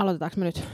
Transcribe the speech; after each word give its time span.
Aloitetaanko 0.00 0.36
me 0.40 0.44
nyt? 0.44 0.64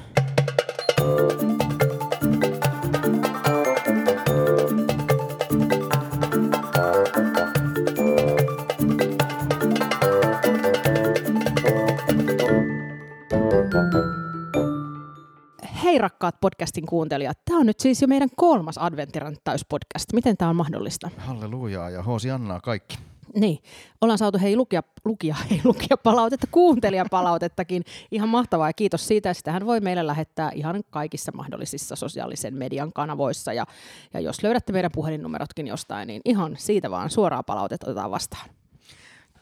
Hei 15.84 15.98
rakkaat 15.98 16.40
podcastin 16.40 16.86
kuuntelijat, 16.86 17.38
tämä 17.44 17.60
on 17.60 17.66
nyt 17.66 17.80
siis 17.80 18.02
jo 18.02 18.08
meidän 18.08 18.28
kolmas 18.36 18.78
adventtiranttäyspodcast. 18.78 20.12
Miten 20.12 20.36
tämä 20.36 20.48
on 20.48 20.56
mahdollista? 20.56 21.10
Hallelujaa 21.18 21.90
ja 21.90 22.02
hoosi 22.02 22.30
Annaa 22.30 22.60
kaikki. 22.60 22.98
Niin, 23.36 23.58
ollaan 24.00 24.18
saatu 24.18 24.38
hei 24.38 24.56
lukia, 24.56 24.82
lukia, 25.04 25.36
hei 25.50 25.60
lukia 25.64 25.96
palautetta, 25.96 26.46
kuuntelijapalautettakin. 26.50 27.82
Ihan 28.10 28.28
mahtavaa 28.28 28.68
ja 28.68 28.72
kiitos 28.72 29.08
siitä. 29.08 29.34
Sitähän 29.34 29.66
voi 29.66 29.80
meille 29.80 30.06
lähettää 30.06 30.50
ihan 30.54 30.84
kaikissa 30.90 31.32
mahdollisissa 31.34 31.96
sosiaalisen 31.96 32.54
median 32.54 32.92
kanavoissa. 32.92 33.52
Ja, 33.52 33.66
ja 34.14 34.20
jos 34.20 34.42
löydätte 34.42 34.72
meidän 34.72 34.90
puhelinnumerotkin 34.94 35.66
jostain, 35.66 36.06
niin 36.06 36.22
ihan 36.24 36.56
siitä 36.58 36.90
vaan 36.90 37.10
suoraa 37.10 37.42
palautetta 37.42 37.86
otetaan 37.86 38.10
vastaan. 38.10 38.50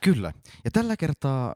Kyllä. 0.01 0.33
Ja 0.65 0.71
tällä 0.71 0.97
kertaa 0.97 1.55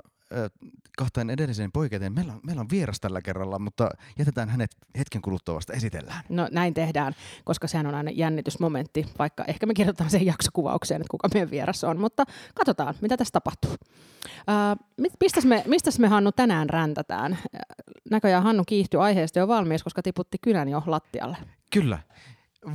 kahteen 0.99 1.31
edelliseen 1.31 1.73
poiketen. 1.73 2.13
Meillä 2.13 2.33
on, 2.33 2.41
meillä 2.43 2.61
on 2.61 2.71
vieras 2.71 3.01
tällä 3.01 3.23
kerralla, 3.23 3.59
mutta 3.59 3.91
jätetään 4.19 4.49
hänet 4.49 4.71
hetken 4.99 5.23
kuluttua 5.23 5.55
vasta 5.55 5.73
esitellään. 5.73 6.25
No 6.29 6.49
näin 6.51 6.75
tehdään, 6.75 7.13
koska 7.45 7.67
sehän 7.67 7.87
on 7.87 7.95
aina 7.95 8.11
jännitysmomentti, 8.11 9.07
vaikka 9.19 9.45
ehkä 9.45 9.67
me 9.67 9.75
kirjoitetaan 9.75 10.11
sen 10.11 10.27
jaksokuvaukseen, 10.27 11.01
että 11.01 11.11
kuka 11.11 11.29
meidän 11.35 11.51
vieras 11.51 11.85
on, 11.85 12.01
mutta 12.01 12.25
katsotaan, 12.55 12.95
mitä 13.01 13.17
tässä 13.17 13.33
tapahtuu. 13.33 13.71
Äh, 13.71 14.79
mistäs, 15.21 15.45
me, 15.45 15.63
mistäs 15.67 15.99
me 15.99 16.09
Hannu 16.09 16.33
tänään 16.33 16.71
räntätään? 16.71 17.39
Näköjään 18.11 18.43
Hannu 18.43 18.65
kiihtyi 18.67 19.01
aiheesta 19.01 19.39
jo 19.39 19.49
valmiiksi, 19.49 19.85
koska 19.85 20.03
tiputti 20.03 20.39
kynän 20.43 20.69
jo 20.69 20.83
lattialle. 20.87 21.37
Kyllä. 21.73 21.99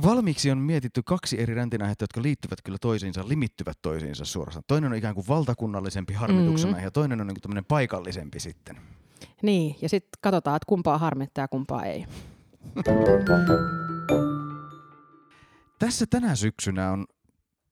Valmiiksi 0.02 0.50
on 0.50 0.58
mietitty 0.58 1.02
kaksi 1.02 1.40
eri 1.40 1.54
räntinähettä, 1.54 2.02
jotka 2.02 2.22
liittyvät 2.22 2.58
kyllä 2.64 2.78
toisiinsa, 2.80 3.28
limittyvät 3.28 3.78
toisiinsa 3.82 4.24
suorastaan. 4.24 4.64
Toinen 4.66 4.92
on 4.92 4.98
ikään 4.98 5.14
kuin 5.14 5.28
valtakunnallisempi 5.28 6.14
harmituksena 6.14 6.72
mm-hmm. 6.72 6.84
ja 6.84 6.90
toinen 6.90 7.20
on 7.20 7.26
niin 7.26 7.40
tämmöinen 7.40 7.64
paikallisempi 7.64 8.40
sitten. 8.40 8.76
Niin, 9.42 9.76
ja 9.82 9.88
sitten 9.88 10.18
katsotaan, 10.20 10.56
että 10.56 10.66
kumpaa 10.68 10.98
harmittaa 10.98 11.44
ja 11.44 11.48
kumpaa 11.48 11.84
ei. 11.84 12.06
Tässä 15.78 16.06
tänä 16.10 16.34
syksynä 16.34 16.90
on 16.90 17.06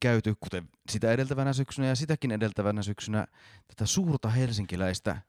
käyty, 0.00 0.34
kuten 0.40 0.68
sitä 0.90 1.12
edeltävänä 1.12 1.52
syksynä 1.52 1.88
ja 1.88 1.94
sitäkin 1.94 2.30
edeltävänä 2.30 2.82
syksynä, 2.82 3.26
tätä 3.68 3.86
suurta 3.86 4.28
helsinkiläistä 4.28 5.22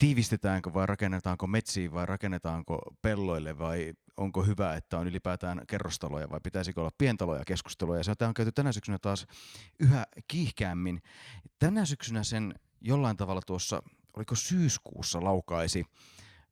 tiivistetäänkö 0.00 0.74
vai 0.74 0.86
rakennetaanko 0.86 1.46
metsiin 1.46 1.92
vai 1.92 2.06
rakennetaanko 2.06 2.78
pelloille 3.02 3.58
vai 3.58 3.92
onko 4.16 4.42
hyvä, 4.42 4.74
että 4.74 4.98
on 4.98 5.06
ylipäätään 5.06 5.62
kerrostaloja 5.68 6.30
vai 6.30 6.40
pitäisikö 6.42 6.80
olla 6.80 6.90
pientaloja 6.98 7.44
keskustelua. 7.44 7.96
Ja 7.96 8.04
se 8.04 8.14
on 8.20 8.34
käyty 8.34 8.52
tänä 8.52 8.72
syksynä 8.72 8.98
taas 8.98 9.26
yhä 9.78 10.06
kiihkeämmin. 10.28 11.02
Tänä 11.58 11.84
syksynä 11.84 12.24
sen 12.24 12.54
jollain 12.80 13.16
tavalla 13.16 13.40
tuossa, 13.46 13.82
oliko 14.16 14.34
syyskuussa 14.34 15.24
laukaisi 15.24 15.84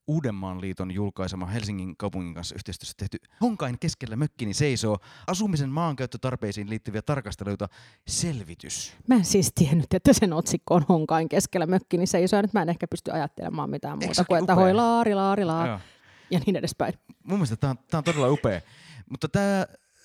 Uudenmaan 0.09 0.61
liiton 0.61 0.91
julkaisema 0.91 1.47
Helsingin 1.47 1.97
kaupungin 1.97 2.35
kanssa 2.35 2.55
yhteistyössä 2.55 2.95
tehty 2.97 3.19
Honkain 3.41 3.79
keskellä 3.79 4.17
mökkini 4.17 4.55
seisoo 4.55 4.99
asumisen 5.27 5.71
maankäyttötarpeisiin 5.71 6.71
liittyviä 6.71 7.03
tarkasteluita 7.03 7.69
selvitys. 8.07 8.97
Mä 9.07 9.15
en 9.15 9.25
siis 9.25 9.53
tiennyt, 9.55 9.95
että 9.95 10.13
sen 10.13 10.33
otsikko 10.33 10.75
on 10.75 10.85
Honkain 10.89 11.29
keskellä 11.29 11.67
mökkini 11.67 12.07
seisoo. 12.07 12.43
Nyt 12.43 12.53
mä 12.53 12.63
en 12.63 12.69
ehkä 12.69 12.89
pysty 12.89 13.13
ajattelemaan 13.13 13.71
mitään 13.71 13.99
muuta 13.99 14.25
kuin, 14.25 14.41
että 14.41 14.55
hoi 14.55 14.75
laari, 14.75 15.15
laari, 15.15 15.45
laari 15.45 15.83
ja 16.31 16.41
niin 16.47 16.57
edespäin. 16.57 16.95
Mun 17.23 17.39
mielestä 17.39 17.57
tämä 17.57 17.71
on, 17.71 17.79
tää 17.91 17.99
on 17.99 18.05
todella 18.05 18.29
upea. 18.29 18.61
Mutta 19.11 19.29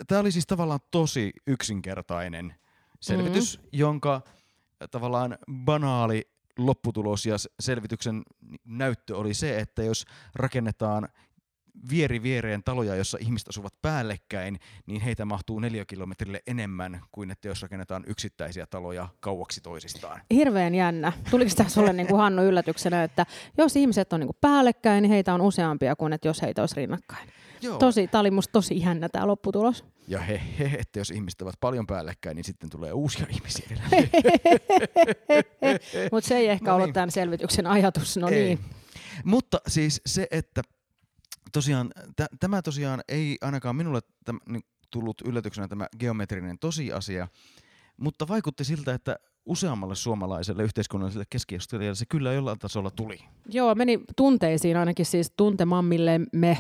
tämä 0.08 0.20
oli 0.20 0.32
siis 0.32 0.48
tavallaan 0.48 0.80
tosi 0.92 1.34
yksinkertainen 1.48 2.56
selvitys, 3.00 3.58
mm-hmm. 3.58 3.70
jonka 3.72 4.22
tavallaan 4.92 5.38
banaali 5.66 6.33
lopputulos 6.58 7.26
ja 7.26 7.36
selvityksen 7.60 8.22
näyttö 8.66 9.18
oli 9.18 9.34
se, 9.34 9.60
että 9.60 9.84
jos 9.84 10.06
rakennetaan 10.36 11.08
vieri 11.90 12.24
viereen 12.24 12.64
taloja, 12.64 12.96
jossa 12.96 13.18
ihmiset 13.22 13.48
asuvat 13.48 13.74
päällekkäin, 13.82 14.60
niin 14.86 15.02
heitä 15.02 15.26
mahtuu 15.26 15.60
kilometrille 15.86 16.42
enemmän 16.48 17.02
kuin 17.12 17.32
että 17.32 17.48
jos 17.48 17.62
rakennetaan 17.62 18.04
yksittäisiä 18.08 18.66
taloja 18.66 19.08
kauaksi 19.20 19.62
toisistaan. 19.62 20.22
Hirveän 20.34 20.76
jännä. 20.76 21.14
Tuliko 21.32 21.52
tässä 21.56 21.74
sulle 21.74 21.94
niin 21.94 22.08
kuin 22.08 22.20
Hannu 22.20 22.42
yllätyksenä, 22.42 23.04
että 23.04 23.26
jos 23.58 23.76
ihmiset 23.76 24.14
on 24.14 24.20
niin 24.20 24.28
kuin 24.28 24.38
päällekkäin, 24.42 25.02
niin 25.02 25.12
heitä 25.12 25.34
on 25.34 25.42
useampia 25.42 25.96
kuin 25.96 26.14
että 26.14 26.28
jos 26.28 26.42
heitä 26.42 26.62
olisi 26.62 26.76
rinnakkain? 26.76 27.30
Joo. 27.64 27.78
Tosi, 27.78 28.08
tämä 28.08 28.20
oli 28.20 28.32
musta 28.32 28.52
tosi 28.52 28.80
jännä 28.80 29.10
tämä 29.10 29.28
lopputulos. 29.28 29.86
Ja 30.08 30.20
he, 30.20 30.42
he, 30.60 30.66
että 30.80 31.00
jos 31.00 31.12
ihmiset 31.12 31.42
ovat 31.42 31.56
paljon 31.60 31.88
päällekkäin, 31.88 32.36
niin 32.36 32.44
sitten 32.44 32.70
tulee 32.70 32.92
uusia 32.92 33.26
ihmisiä 33.30 33.66
vielä. 33.70 33.84
Mutta 36.12 36.28
se 36.28 36.38
ei 36.38 36.48
ehkä 36.48 36.70
no 36.70 36.76
ollut 36.76 36.88
niin. 36.88 36.94
tämän 36.94 37.12
selvityksen 37.12 37.68
ajatus, 37.68 38.18
no 38.18 38.28
ei. 38.28 38.44
niin. 38.44 38.60
Mutta 39.24 39.58
siis 39.68 40.02
se, 40.06 40.28
että 40.32 40.62
tosiaan, 41.52 41.92
t- 42.16 42.40
tämä 42.40 42.62
tosiaan 42.62 43.02
ei 43.08 43.38
ainakaan 43.42 43.76
minulle 43.76 44.00
täm, 44.26 44.40
niin, 44.50 44.64
tullut 44.92 45.22
yllätyksenä 45.26 45.68
tämä 45.68 45.88
geometrinen 46.00 46.60
tosiasia, 46.60 47.28
mutta 47.98 48.28
vaikutti 48.28 48.64
siltä, 48.64 48.94
että 48.94 49.20
useammalle 49.46 49.96
suomalaiselle 49.96 50.64
yhteiskunnalliselle 50.64 51.26
keskiostelijalle 51.30 51.96
se 51.96 52.06
kyllä 52.10 52.34
jollain 52.34 52.60
tasolla 52.60 52.92
tuli. 52.92 53.20
Joo, 53.50 53.76
meni 53.76 54.00
tunteisiin 54.16 54.78
ainakin 54.78 55.06
siis 55.06 55.34
tuntemammille 55.38 56.22
me 56.32 56.58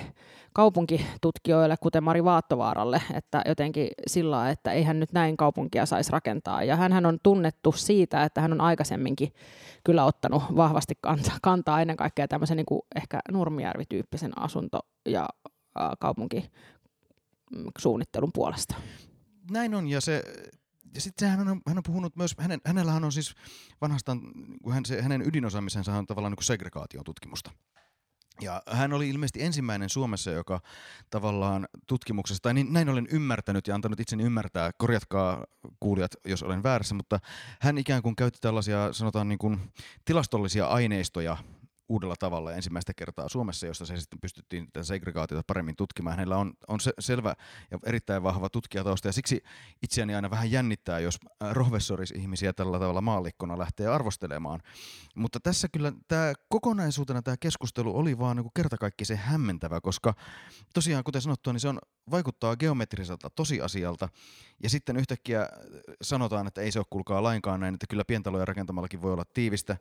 kaupunkitutkijoille, 0.54 1.76
kuten 1.82 2.04
Mari 2.04 2.24
Vaattovaaralle, 2.24 3.02
että 3.14 3.42
jotenkin 3.48 3.88
sillä 4.08 4.50
että 4.50 4.72
eihän 4.72 5.00
nyt 5.00 5.14
näin 5.14 5.38
kaupunkia 5.38 5.86
saisi 5.86 6.12
rakentaa. 6.12 6.64
Ja 6.64 6.76
hän 6.76 7.06
on 7.06 7.18
tunnettu 7.24 7.72
siitä, 7.72 8.24
että 8.24 8.42
hän 8.42 8.52
on 8.52 8.62
aikaisemminkin 8.62 9.34
kyllä 9.84 10.06
ottanut 10.06 10.44
vahvasti 10.56 10.94
kantaa, 11.02 11.38
kantaa 11.42 11.82
ennen 11.82 11.98
kaikkea 11.98 12.28
tämmöisen 12.28 12.58
niin 12.58 12.66
kuin 12.66 12.82
ehkä 12.96 13.20
Nurmijärvi-tyyppisen 13.32 14.40
asunto- 14.40 14.88
ja 15.06 15.30
kaupunkisuunnittelun 16.00 18.32
puolesta. 18.34 18.76
Näin 19.52 19.76
on, 19.76 19.88
ja 19.88 20.02
se 20.02 20.24
ja 20.96 21.02
sitten 21.02 21.30
hän 21.30 21.48
on, 21.48 21.62
hän 21.68 21.78
on 21.78 21.84
puhunut 21.84 22.16
myös, 22.16 22.36
hänen, 22.40 22.62
hänellähän 22.66 23.04
on 23.04 23.12
siis 23.12 23.36
vanhastaan, 23.81 24.22
hän, 24.72 24.86
se, 24.86 25.02
hänen 25.02 25.28
ydinosaamisensa 25.28 25.94
on 25.94 26.08
tavallaan 26.08 26.34
niin 26.34 26.44
segregaation 26.44 27.04
tutkimusta. 27.04 27.52
Ja 28.42 28.62
hän 28.72 28.94
oli 28.94 29.09
ilmeisesti 29.09 29.44
ensimmäinen 29.44 29.90
Suomessa, 29.90 30.31
joka 30.31 30.62
tavallaan 31.09 31.68
tutkimuksesta, 31.88 32.42
tai 32.42 32.54
niin, 32.54 32.74
näin 32.74 32.90
olen 32.90 33.08
ymmärtänyt 33.12 33.68
ja 33.68 33.76
antanut 33.76 34.00
itseni 34.00 34.24
ymmärtää, 34.24 34.72
korjatkaa 34.78 35.46
kuulijat, 35.80 36.12
jos 36.26 36.44
olen 36.44 36.64
väärässä, 36.64 36.96
mutta 36.96 37.20
hän 37.60 37.78
ikään 37.78 38.02
kuin 38.02 38.16
käytti 38.16 38.40
tällaisia, 38.42 38.94
sanotaan 38.94 39.28
niin 39.30 39.40
kuin 39.40 39.72
tilastollisia 40.06 40.68
aineistoja 40.68 41.38
uudella 41.94 42.16
tavalla 42.20 42.52
ensimmäistä 42.52 42.94
kertaa 42.94 43.30
Suomessa, 43.30 43.68
josta 43.68 43.86
se 43.86 43.98
sitten 43.98 44.20
pystyttiin 44.20 44.66
tätä 44.66 44.84
segregaatiota 44.84 45.44
paremmin 45.48 45.76
tutkimaan. 45.76 46.16
Hänellä 46.16 46.38
on, 46.38 46.54
on 46.68 46.80
se, 46.80 46.94
selvä 47.00 47.36
ja 47.72 47.80
erittäin 47.86 48.24
vahva 48.24 48.50
tutkijatausta 48.50 49.08
ja 49.08 49.12
siksi 49.12 49.44
itseäni 49.84 50.16
aina 50.16 50.30
vähän 50.30 50.52
jännittää, 50.52 51.00
jos 51.00 51.20
ihmisiä 52.16 52.54
tällä 52.54 52.80
tavalla 52.80 53.02
maallikkona 53.02 53.58
lähtee 53.58 53.88
arvostelemaan. 53.88 54.62
Mutta 55.16 55.40
tässä 55.40 55.68
kyllä 55.70 55.94
tämä 56.08 56.34
kokonaisuutena 56.50 57.22
tämä 57.22 57.38
keskustelu 57.38 57.98
oli 57.98 58.20
vaan 58.20 58.38
niin 58.38 58.52
kertakaikkisen 58.56 59.18
hämmentävä, 59.18 59.81
koska 59.81 60.14
tosiaan 60.74 61.04
kuten 61.04 61.22
sanottua, 61.22 61.54
niin 61.54 61.60
se 61.62 61.68
on, 61.68 61.80
vaikuttaa 62.12 62.56
geometriselta 62.56 63.30
tosiasialta 63.30 64.10
ja 64.64 64.70
sitten 64.70 64.98
yhtäkkiä 64.98 65.50
sanotaan, 66.02 66.48
että 66.48 66.62
ei 66.62 66.72
se 66.72 66.80
ole 66.80 66.86
kuulkaa 66.90 67.24
lainkaan 67.24 67.60
näin, 67.60 67.74
että 67.74 67.88
kyllä 67.90 68.06
pientaloja 68.06 68.46
rakentamallakin 68.46 69.02
voi 69.02 69.14
olla 69.14 69.25
tiivistä 69.25 69.78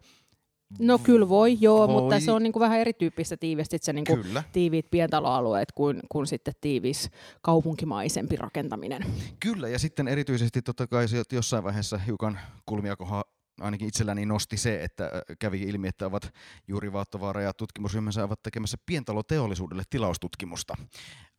No 0.79 0.99
kyllä 0.99 1.29
voi, 1.29 1.59
joo, 1.61 1.89
voi. 1.89 2.03
mutta 2.03 2.21
se 2.21 2.33
on 2.33 2.43
niin 2.43 2.53
kuin 2.53 2.61
vähän 2.61 2.79
erityyppistä 2.79 3.37
tiivisti 3.37 3.79
se 3.81 3.93
niin 3.93 4.05
kuin 4.05 4.25
tiiviit 4.53 4.91
pientaloalueet 4.91 5.73
kuin, 5.73 6.01
kuin 6.09 6.27
sitten 6.27 6.55
tiivis 6.61 7.11
kaupunkimaisempi 7.43 8.37
rakentaminen. 8.37 9.05
Kyllä, 9.41 9.69
ja 9.69 9.79
sitten 9.79 10.09
erityisesti 10.09 10.63
totta 10.63 10.87
kai 10.87 11.07
jossain 11.33 11.65
vaiheessa 11.65 11.99
hiukan 11.99 12.41
kulmia 12.67 12.97
koha 12.97 13.25
ainakin 13.61 13.89
itselläni 13.89 14.27
nosti 14.27 14.57
se, 14.57 14.85
että 14.85 15.11
kävi 15.39 15.63
ilmi, 15.63 15.89
että 15.89 16.07
ovat 16.07 16.35
juuri 16.69 16.93
Vaattovaara 16.93 17.43
ja 17.43 17.53
tutkimusryhmänsä 17.53 18.25
ovat 18.25 18.43
tekemässä 18.43 18.77
pientaloteollisuudelle 18.87 19.83
tilaustutkimusta. 19.91 20.75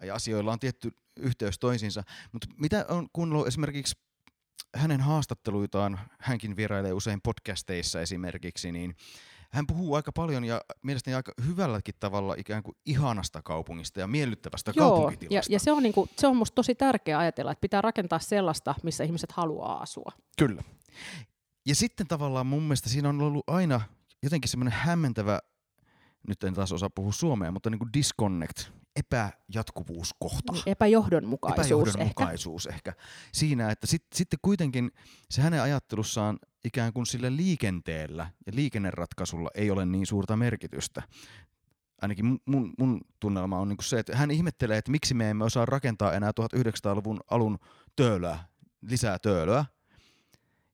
Ja 0.04 0.16
asioilla 0.16 0.52
on 0.52 0.60
tietty 0.60 0.92
yhteys 1.20 1.60
toisiinsa. 1.60 2.04
Mutta 2.32 2.48
mitä 2.58 2.86
on 2.90 3.08
kuunnellut 3.14 3.48
esimerkiksi 3.48 3.96
hänen 4.76 5.02
haastatteluitaan, 5.02 6.00
hänkin 6.20 6.56
vierailee 6.56 6.94
usein 6.94 7.22
podcasteissa 7.22 8.02
esimerkiksi, 8.02 8.72
niin 8.72 8.96
hän 9.52 9.68
puhuu 9.68 9.96
aika 9.96 10.12
paljon 10.12 10.44
ja 10.44 10.62
mielestäni 10.82 11.16
aika 11.16 11.32
hyvälläkin 11.46 11.96
tavalla 12.00 12.36
ikään 12.38 12.64
kuin 12.64 12.78
ihanasta 12.86 13.42
kaupungista 13.42 14.00
ja 14.00 14.08
miellyttävästä 14.08 14.74
Joo, 14.76 14.90
kaupunkitilasta. 14.90 15.52
Ja, 15.52 15.56
ja 15.56 15.60
se 15.60 15.72
on, 15.72 15.84
niin 15.84 15.94
kuin, 15.94 16.10
se 16.18 16.28
on 16.28 16.38
musta 16.38 16.56
tosi 16.56 16.76
tärkeää 16.76 17.20
ajatella, 17.20 17.52
että 17.52 17.62
pitää 17.62 17.82
rakentaa 17.82 18.20
sellaista, 18.20 18.76
missä 18.84 19.04
ihmiset 19.04 19.32
haluaa 19.32 19.82
asua. 19.82 20.12
Kyllä. 20.38 20.64
Ja 21.66 21.76
sitten 21.76 22.08
tavallaan 22.08 22.46
mun 22.46 22.64
mielestä 22.64 22.90
siinä 22.90 23.10
on 23.10 23.22
ollut 23.22 23.44
aina 23.48 23.82
jotenkin 24.24 24.50
semmoinen 24.50 24.74
hämmentävä 24.74 25.40
nyt 26.28 26.44
en 26.44 26.54
taas 26.54 26.72
osaa 26.72 26.90
puhua 26.90 27.12
suomea, 27.12 27.52
mutta 27.52 27.70
niin 27.70 27.80
kuin 27.80 27.94
disconnect, 27.94 28.70
epäjatkuvuuskohta. 28.96 30.54
Niin, 30.54 30.64
epäjohdonmukaisuus, 30.66 31.60
epäjohdonmukaisuus 31.68 32.66
ehkä. 32.66 32.92
ehkä. 32.92 33.04
Siinä, 33.34 33.72
että 33.72 33.88
sit, 33.88 34.04
sitten 34.16 34.40
kuitenkin 34.42 34.92
se 35.30 35.42
hänen 35.42 35.62
ajattelussaan 35.62 36.40
ikään 36.66 36.94
kuin 36.94 37.06
sillä 37.06 37.36
liikenteellä 37.36 38.32
ja 38.46 38.52
liikenneratkaisulla 38.56 39.50
ei 39.56 39.72
ole 39.72 39.86
niin 39.86 40.06
suurta 40.06 40.38
merkitystä. 40.38 41.02
Ainakin 42.02 42.26
mun, 42.46 42.74
mun 42.80 43.02
tunnelma 43.20 43.60
on 43.60 43.70
niin 43.70 43.78
se, 43.82 44.00
että 44.00 44.18
hän 44.18 44.32
ihmettelee, 44.32 44.78
että 44.78 44.92
miksi 44.92 45.14
me 45.14 45.30
emme 45.30 45.44
osaa 45.44 45.66
rakentaa 45.66 46.14
enää 46.14 46.32
1900-luvun 46.42 47.20
alun 47.30 47.58
töölöä, 47.96 48.40
lisää 48.82 49.20
töölöä, 49.20 49.66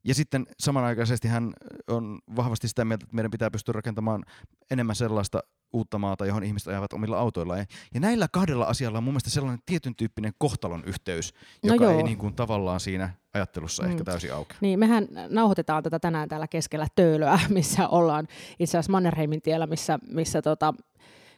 ja 0.03 0.15
sitten 0.15 0.47
samanaikaisesti 0.59 1.27
hän 1.27 1.53
on 1.87 2.19
vahvasti 2.35 2.67
sitä 2.67 2.85
mieltä, 2.85 3.03
että 3.03 3.15
meidän 3.15 3.31
pitää 3.31 3.51
pystyä 3.51 3.71
rakentamaan 3.71 4.23
enemmän 4.71 4.95
sellaista 4.95 5.39
uutta 5.73 5.97
maata, 5.97 6.25
johon 6.25 6.43
ihmiset 6.43 6.67
ajavat 6.67 6.93
omilla 6.93 7.19
autoillaan. 7.19 7.65
Ja 7.93 7.99
näillä 7.99 8.27
kahdella 8.31 8.65
asialla 8.65 8.97
on 8.97 9.03
mun 9.03 9.13
mielestä 9.13 9.29
sellainen 9.29 9.59
tietyn 9.65 9.95
tyyppinen 9.95 10.33
kohtalon 10.37 10.83
yhteys, 10.85 11.33
no 11.63 11.73
joka 11.73 11.83
joo. 11.83 11.97
ei 11.97 12.03
niin 12.03 12.17
kuin 12.17 12.35
tavallaan 12.35 12.79
siinä 12.79 13.09
ajattelussa 13.33 13.83
mm. 13.83 13.91
ehkä 13.91 14.03
täysin 14.03 14.33
auki. 14.33 14.55
Niin, 14.61 14.79
mehän 14.79 15.07
nauhoitetaan 15.29 15.83
tätä 15.83 15.99
tänään 15.99 16.29
täällä 16.29 16.47
keskellä 16.47 16.87
töölöä, 16.95 17.39
missä 17.49 17.87
ollaan 17.87 18.27
itse 18.59 18.77
asiassa 18.77 18.91
Mannerheimin 18.91 19.41
tiellä, 19.41 19.67
missä, 19.67 19.99
missä 20.07 20.41
tota, 20.41 20.73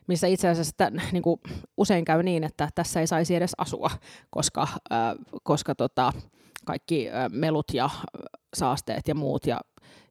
missä 0.07 0.28
itse 0.28 0.50
asiassa 0.50 0.74
tämän, 0.77 1.01
niin 1.12 1.24
kuin 1.24 1.39
usein 1.77 2.06
käy 2.06 2.24
niin, 2.24 2.44
että 2.44 2.69
tässä 2.75 3.00
ei 3.00 3.07
saisi 3.07 3.36
edes 3.36 3.51
asua, 3.57 3.92
koska, 4.30 4.62
äh, 4.62 5.16
koska 5.44 5.75
tota, 5.75 6.13
kaikki 6.66 7.10
äh, 7.10 7.30
melut 7.30 7.74
ja 7.74 7.89
saasteet 8.54 9.07
ja 9.07 9.16
muut 9.16 9.48
ja 9.48 9.60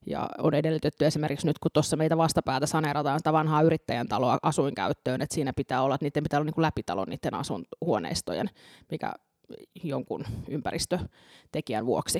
ja 0.06 0.29
on 0.38 0.55
edellytetty 0.55 1.06
esimerkiksi 1.06 1.47
nyt, 1.47 1.58
kun 1.58 1.70
tuossa 1.75 1.97
meitä 1.97 2.17
vastapäätä 2.17 2.67
saneerataan 2.67 3.20
sitä 3.20 3.32
vanhaa 3.32 3.62
yrittäjän 3.62 4.08
taloa 4.08 4.38
asuinkäyttöön, 4.43 5.23
että 5.23 5.35
siinä 5.35 5.52
pitää 5.56 5.82
olla, 5.82 5.94
että 5.94 6.05
niiden 6.05 6.23
pitää 6.23 6.38
olla 6.38 6.44
niin 6.44 6.55
kuin 6.55 6.62
läpitalon 6.62 7.08
niiden 7.08 7.35
asunhuoneistojen, 7.35 8.50
mikä 8.91 9.12
jonkun 9.82 10.25
ympäristötekijän 10.49 11.87
vuoksi. 11.87 12.19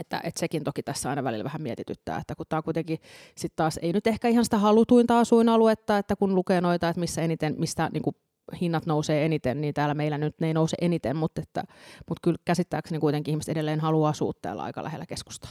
Että, 0.00 0.20
että 0.24 0.40
sekin 0.40 0.64
toki 0.64 0.82
tässä 0.82 1.10
aina 1.10 1.24
välillä 1.24 1.44
vähän 1.44 1.62
mietityttää, 1.62 2.18
että 2.18 2.34
kun 2.34 2.46
tämä 2.48 2.62
kuitenkin 2.62 2.98
sitten 3.36 3.56
taas 3.56 3.78
ei 3.82 3.92
nyt 3.92 4.06
ehkä 4.06 4.28
ihan 4.28 4.44
sitä 4.44 4.58
halutuinta 4.58 5.18
asuinaluetta, 5.18 5.98
että 5.98 6.16
kun 6.16 6.34
lukee 6.34 6.60
noita, 6.60 6.88
että 6.88 7.00
missä 7.00 7.22
eniten, 7.22 7.54
mistä 7.58 7.90
niin 7.92 8.02
kuin 8.02 8.16
hinnat 8.60 8.86
nousee 8.86 9.24
eniten, 9.24 9.60
niin 9.60 9.74
täällä 9.74 9.94
meillä 9.94 10.18
nyt 10.18 10.40
ne 10.40 10.46
ei 10.46 10.54
nouse 10.54 10.76
eniten, 10.80 11.16
mutta, 11.16 11.40
että, 11.40 11.64
mutta 12.08 12.20
kyllä 12.22 12.38
käsittääkseni 12.44 12.98
kuitenkin 12.98 13.32
ihmiset 13.32 13.48
edelleen 13.48 13.80
haluaa 13.80 14.10
asua 14.10 14.32
täällä 14.42 14.62
aika 14.62 14.84
lähellä 14.84 15.06
keskustaa. 15.06 15.50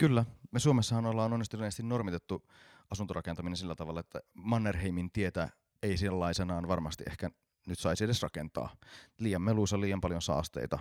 Kyllä. 0.00 0.24
Me 0.50 0.58
Suomessahan 0.58 1.06
ollaan 1.06 1.32
onnistuneesti 1.32 1.82
normitettu 1.82 2.48
asuntorakentaminen 2.90 3.56
sillä 3.56 3.74
tavalla, 3.74 4.00
että 4.00 4.20
Mannerheimin 4.34 5.10
tietä 5.10 5.48
ei 5.82 5.96
sellaisenaan 5.96 6.68
varmasti 6.68 7.04
ehkä 7.06 7.30
nyt 7.66 7.78
saisi 7.78 8.04
edes 8.04 8.22
rakentaa. 8.22 8.76
Liian 9.18 9.42
meluisa, 9.42 9.80
liian 9.80 10.00
paljon 10.00 10.22
saasteita. 10.22 10.78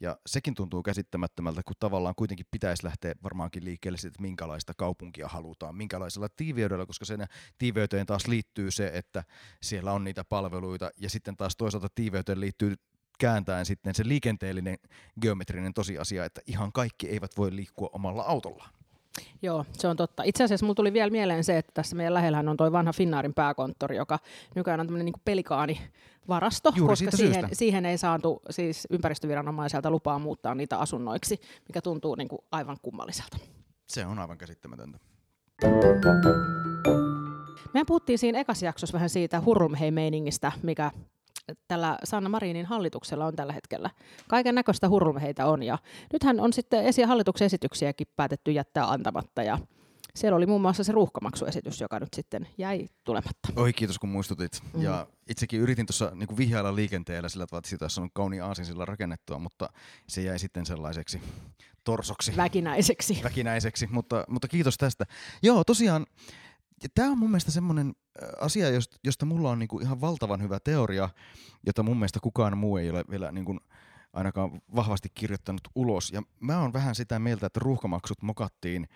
Ja 0.00 0.16
sekin 0.26 0.54
tuntuu 0.54 0.82
käsittämättömältä, 0.82 1.62
kun 1.66 1.76
tavallaan 1.80 2.14
kuitenkin 2.14 2.46
pitäisi 2.50 2.84
lähteä 2.84 3.14
varmaankin 3.22 3.64
liikkeelle 3.64 3.98
siitä, 3.98 4.08
että 4.08 4.22
minkälaista 4.22 4.72
kaupunkia 4.76 5.28
halutaan, 5.28 5.76
minkälaisella 5.76 6.28
tiiveydellä, 6.36 6.86
koska 6.86 7.04
sen 7.04 7.26
tiiveyteen 7.58 8.06
taas 8.06 8.26
liittyy 8.26 8.70
se, 8.70 8.90
että 8.94 9.24
siellä 9.62 9.92
on 9.92 10.04
niitä 10.04 10.24
palveluita, 10.24 10.90
ja 10.96 11.10
sitten 11.10 11.36
taas 11.36 11.56
toisaalta 11.56 11.88
tiiveyteen 11.94 12.40
liittyy 12.40 12.74
kääntäen 13.20 13.66
sitten 13.66 13.94
se 13.94 14.02
liikenteellinen 14.06 14.78
geometrinen 15.20 15.74
tosiasia, 15.74 16.24
että 16.24 16.40
ihan 16.46 16.72
kaikki 16.72 17.08
eivät 17.08 17.30
voi 17.36 17.56
liikkua 17.56 17.90
omalla 17.92 18.22
autollaan. 18.22 18.70
Joo, 19.42 19.64
se 19.72 19.88
on 19.88 19.96
totta. 19.96 20.22
Itse 20.22 20.44
asiassa 20.44 20.66
mulla 20.66 20.74
tuli 20.74 20.92
vielä 20.92 21.10
mieleen 21.10 21.44
se, 21.44 21.58
että 21.58 21.72
tässä 21.74 21.96
meidän 21.96 22.14
lähellähän 22.14 22.48
on 22.48 22.56
tuo 22.56 22.72
vanha 22.72 22.92
Finnaarin 22.92 23.34
pääkonttori, 23.34 23.96
joka 23.96 24.18
nykyään 24.54 24.80
on 24.80 24.86
tämmöinen 24.86 25.04
niin 25.04 25.22
pelikaani 25.24 25.80
varasto, 26.28 26.72
Juuri 26.76 26.92
koska 26.92 27.10
siihen, 27.10 27.48
siihen 27.52 27.86
ei 27.86 27.98
saatu 27.98 28.42
siis 28.50 28.86
ympäristöviranomaiselta 28.90 29.90
lupaa 29.90 30.18
muuttaa 30.18 30.54
niitä 30.54 30.78
asunnoiksi, 30.78 31.40
mikä 31.68 31.82
tuntuu 31.82 32.14
niin 32.14 32.28
kuin 32.28 32.40
aivan 32.52 32.76
kummalliselta. 32.82 33.36
Se 33.86 34.06
on 34.06 34.18
aivan 34.18 34.38
käsittämätöntä. 34.38 34.98
Me 37.74 37.84
puhuttiin 37.86 38.18
siinä 38.18 38.38
ekassa 38.38 38.66
jaksossa 38.66 38.94
vähän 38.94 39.10
siitä 39.10 39.42
hurlumhei-meiningistä, 39.44 40.52
mikä 40.62 40.90
tällä 41.68 41.98
Sanna 42.04 42.28
Marinin 42.28 42.66
hallituksella 42.66 43.26
on 43.26 43.36
tällä 43.36 43.52
hetkellä. 43.52 43.90
Kaiken 44.28 44.54
näköistä 44.54 44.88
hurlumheitä 44.88 45.46
on 45.46 45.62
ja 45.62 45.78
nythän 46.12 46.40
on 46.40 46.52
sitten 46.52 46.84
esi- 46.84 47.02
hallituksen 47.02 47.46
esityksiäkin 47.46 48.06
päätetty 48.16 48.52
jättää 48.52 48.90
antamatta 48.90 49.42
ja 49.42 49.58
siellä 50.14 50.36
oli 50.36 50.46
muun 50.46 50.60
muassa 50.60 50.84
se 50.84 50.92
ruuhkamaksuesitys, 50.92 51.80
joka 51.80 52.00
nyt 52.00 52.14
sitten 52.14 52.48
jäi 52.58 52.88
tulematta. 53.04 53.48
Oi 53.56 53.72
kiitos 53.72 53.98
kun 53.98 54.08
muistutit. 54.08 54.62
Mm. 54.74 54.82
Ja 54.82 55.06
itsekin 55.28 55.60
yritin 55.60 55.86
tuossa 55.86 56.12
niin 56.14 56.36
vihjailla 56.36 56.74
liikenteellä 56.74 57.28
sillä 57.28 57.46
tavalla, 57.46 57.58
että 57.58 57.68
siitä 57.68 58.02
on 58.02 58.08
kauniin 58.12 58.42
aasin 58.42 58.64
sillä 58.64 58.84
rakennettua, 58.84 59.38
mutta 59.38 59.68
se 60.08 60.22
jäi 60.22 60.38
sitten 60.38 60.66
sellaiseksi 60.66 61.20
torsoksi. 61.84 62.36
Väkinäiseksi. 62.36 63.20
Väkinäiseksi, 63.24 63.86
mutta, 63.90 64.24
mutta 64.28 64.48
kiitos 64.48 64.76
tästä. 64.76 65.04
Joo, 65.42 65.64
tosiaan 65.64 66.06
tämä 66.94 67.10
on 67.10 67.18
mun 67.18 67.30
mielestä 67.30 67.50
semmoinen 67.50 67.92
asia, 68.40 68.66
josta 69.04 69.26
mulla 69.26 69.50
on 69.50 69.58
niinku 69.58 69.80
ihan 69.80 70.00
valtavan 70.00 70.42
hyvä 70.42 70.58
teoria, 70.64 71.08
jota 71.66 71.82
mun 71.82 71.96
mielestä 71.96 72.20
kukaan 72.22 72.58
muu 72.58 72.76
ei 72.76 72.90
ole 72.90 73.04
vielä 73.10 73.32
niinku 73.32 73.58
ainakaan 74.12 74.62
vahvasti 74.76 75.08
kirjoittanut 75.14 75.68
ulos. 75.74 76.10
Ja 76.10 76.22
mä 76.40 76.60
oon 76.60 76.72
vähän 76.72 76.94
sitä 76.94 77.18
mieltä, 77.18 77.46
että 77.46 77.60
ruuhkamaksut 77.60 78.22
mokattiin 78.22 78.88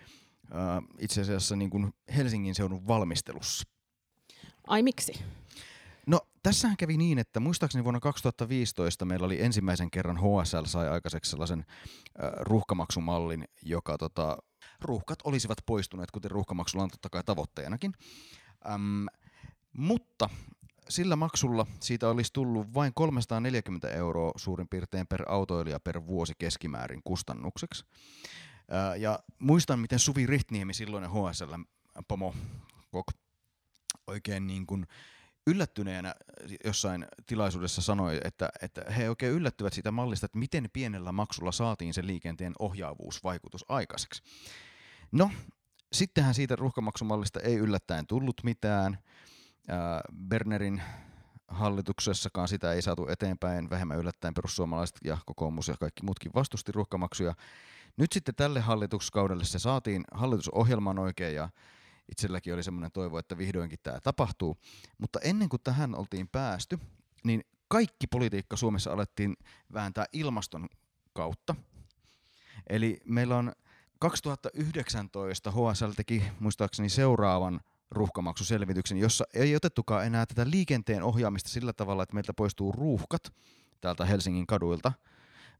äh, 0.51 0.83
itse 0.99 1.21
asiassa 1.21 1.55
niinku 1.55 1.89
Helsingin 2.15 2.55
seudun 2.55 2.87
valmistelussa. 2.87 3.67
Ai 4.67 4.83
miksi? 4.83 5.23
No 6.07 6.19
tässähän 6.43 6.77
kävi 6.77 6.97
niin, 6.97 7.19
että 7.19 7.39
muistaakseni 7.39 7.83
vuonna 7.83 7.99
2015 7.99 9.05
meillä 9.05 9.25
oli 9.25 9.41
ensimmäisen 9.41 9.91
kerran 9.91 10.17
HSL 10.17 10.65
sai 10.65 10.89
aikaiseksi 10.89 11.31
sellaisen 11.31 11.59
äh, 11.59 12.31
ruuhkamaksumallin, 12.39 13.45
joka 13.61 13.97
tota, 13.97 14.37
ruuhkat 14.81 15.19
olisivat 15.23 15.57
poistuneet, 15.65 16.11
kuten 16.11 16.31
ruuhkamaksulla 16.31 16.83
on 16.83 16.89
totta 16.89 17.09
kai 17.09 17.23
tavoitteenakin. 17.23 17.93
Äm, 18.73 19.05
mutta 19.73 20.29
sillä 20.89 21.15
maksulla 21.15 21.65
siitä 21.79 22.09
olisi 22.09 22.33
tullut 22.33 22.73
vain 22.73 22.93
340 22.93 23.89
euroa 23.89 24.31
suurin 24.35 24.67
piirtein 24.67 25.07
per 25.07 25.23
autoilija 25.27 25.79
per 25.79 26.07
vuosi 26.07 26.33
keskimäärin 26.37 27.01
kustannukseksi. 27.03 27.85
Ää, 28.69 28.95
ja 28.95 29.19
muistan, 29.39 29.79
miten 29.79 29.99
Suvi 29.99 30.25
Rihtniemi, 30.25 30.73
silloinen 30.73 31.09
HSL-pomo, 31.09 32.35
kok, 32.91 33.07
oikein 34.07 34.47
niin 34.47 34.65
kuin 34.65 34.87
yllättyneenä 35.47 36.15
jossain 36.65 37.05
tilaisuudessa 37.25 37.81
sanoi, 37.81 38.19
että, 38.23 38.49
että 38.61 38.91
he 38.97 39.09
oikein 39.09 39.33
yllättyvät 39.33 39.73
siitä 39.73 39.91
mallista, 39.91 40.25
että 40.25 40.37
miten 40.37 40.69
pienellä 40.73 41.11
maksulla 41.11 41.51
saatiin 41.51 41.93
se 41.93 42.05
liikenteen 42.05 42.53
ohjaavuusvaikutus 42.59 43.65
aikaiseksi. 43.69 44.23
No, 45.15 45.31
sittenhän 45.93 46.33
siitä 46.33 46.55
ruuhkamaksumallista 46.55 47.39
ei 47.39 47.55
yllättäen 47.55 48.07
tullut 48.07 48.41
mitään. 48.43 48.97
Bernerin 50.27 50.81
hallituksessakaan 51.47 52.47
sitä 52.47 52.73
ei 52.73 52.81
saatu 52.81 53.07
eteenpäin. 53.07 53.69
Vähemmän 53.69 53.97
yllättäen 53.97 54.33
perussuomalaiset 54.33 54.97
ja 55.03 55.17
kokoomus 55.25 55.67
ja 55.67 55.75
kaikki 55.79 56.03
muutkin 56.05 56.31
vastusti 56.35 56.71
ruuhkamaksuja. 56.71 57.33
Nyt 57.97 58.11
sitten 58.11 58.35
tälle 58.35 58.59
hallituskaudelle 58.59 59.43
se 59.43 59.59
saatiin 59.59 60.03
hallitusohjelman 60.11 60.99
oikein 60.99 61.35
ja 61.35 61.49
itselläkin 62.11 62.53
oli 62.53 62.63
semmoinen 62.63 62.91
toivo, 62.91 63.17
että 63.17 63.37
vihdoinkin 63.37 63.79
tämä 63.83 63.99
tapahtuu. 63.99 64.57
Mutta 64.97 65.19
ennen 65.19 65.49
kuin 65.49 65.61
tähän 65.63 65.95
oltiin 65.95 66.27
päästy, 66.27 66.79
niin 67.23 67.43
kaikki 67.67 68.07
politiikka 68.07 68.57
Suomessa 68.57 68.93
alettiin 68.93 69.37
vääntää 69.73 70.05
ilmaston 70.13 70.67
kautta. 71.13 71.55
Eli 72.69 73.01
meillä 73.05 73.37
on 73.37 73.51
2019 73.99 75.51
HSL 75.51 75.91
teki 75.95 76.23
muistaakseni 76.39 76.89
seuraavan 76.89 77.59
ruuhkamaksuselvityksen, 77.91 78.97
jossa 78.97 79.25
ei 79.33 79.55
otettukaan 79.55 80.05
enää 80.05 80.25
tätä 80.25 80.49
liikenteen 80.49 81.03
ohjaamista 81.03 81.49
sillä 81.49 81.73
tavalla, 81.73 82.03
että 82.03 82.13
meiltä 82.13 82.33
poistuu 82.33 82.71
ruuhkat 82.71 83.33
täältä 83.81 84.05
Helsingin 84.05 84.47
kaduilta– 84.47 84.91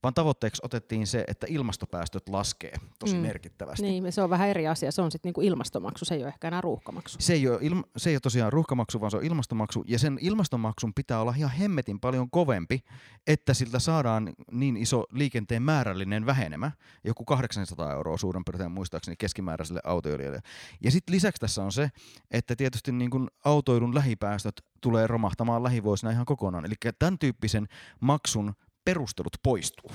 vaan 0.03 0.13
tavoitteeksi 0.13 0.61
otettiin 0.65 1.07
se, 1.07 1.23
että 1.27 1.47
ilmastopäästöt 1.49 2.29
laskee 2.29 2.73
tosi 2.99 3.15
mm. 3.15 3.21
merkittävästi. 3.21 3.83
Niin, 3.83 4.11
se 4.11 4.21
on 4.21 4.29
vähän 4.29 4.49
eri 4.49 4.67
asia. 4.67 4.91
Se 4.91 5.01
on 5.01 5.11
sitten 5.11 5.29
niinku 5.29 5.41
ilmastomaksu, 5.41 6.05
se 6.05 6.15
ei 6.15 6.21
ole 6.21 6.27
ehkä 6.27 6.47
enää 6.47 6.61
ruuhkamaksu. 6.61 7.17
Se 7.21 7.33
ei, 7.33 7.47
ole 7.47 7.59
ilma, 7.61 7.83
se 7.97 8.09
ei 8.09 8.15
ole 8.15 8.19
tosiaan 8.19 8.53
ruuhkamaksu, 8.53 9.01
vaan 9.01 9.11
se 9.11 9.17
on 9.17 9.25
ilmastomaksu, 9.25 9.83
ja 9.87 9.99
sen 9.99 10.17
ilmastomaksun 10.21 10.93
pitää 10.93 11.21
olla 11.21 11.33
ihan 11.37 11.51
hemmetin 11.51 11.99
paljon 11.99 12.29
kovempi, 12.29 12.83
että 13.27 13.53
siltä 13.53 13.79
saadaan 13.79 14.33
niin 14.51 14.77
iso 14.77 15.05
liikenteen 15.11 15.63
määrällinen 15.63 16.25
vähenemä, 16.25 16.71
joku 17.03 17.25
800 17.25 17.93
euroa 17.93 18.17
suurin 18.17 18.45
piirtein 18.45 18.71
muistaakseni 18.71 19.15
keskimääräiselle 19.17 19.81
autoilijalle. 19.83 20.39
Ja 20.83 20.91
sitten 20.91 21.15
lisäksi 21.15 21.39
tässä 21.39 21.63
on 21.63 21.71
se, 21.71 21.89
että 22.31 22.55
tietysti 22.55 22.91
niin 22.91 23.09
kun 23.09 23.27
autoilun 23.45 23.95
lähipäästöt 23.95 24.61
tulee 24.81 25.07
romahtamaan 25.07 25.63
lähivuosina 25.63 26.11
ihan 26.11 26.25
kokonaan. 26.25 26.65
Eli 26.65 26.75
tämän 26.99 27.19
tyyppisen 27.19 27.67
maksun 27.99 28.53
perustelut 28.85 29.37
poistuu. 29.43 29.91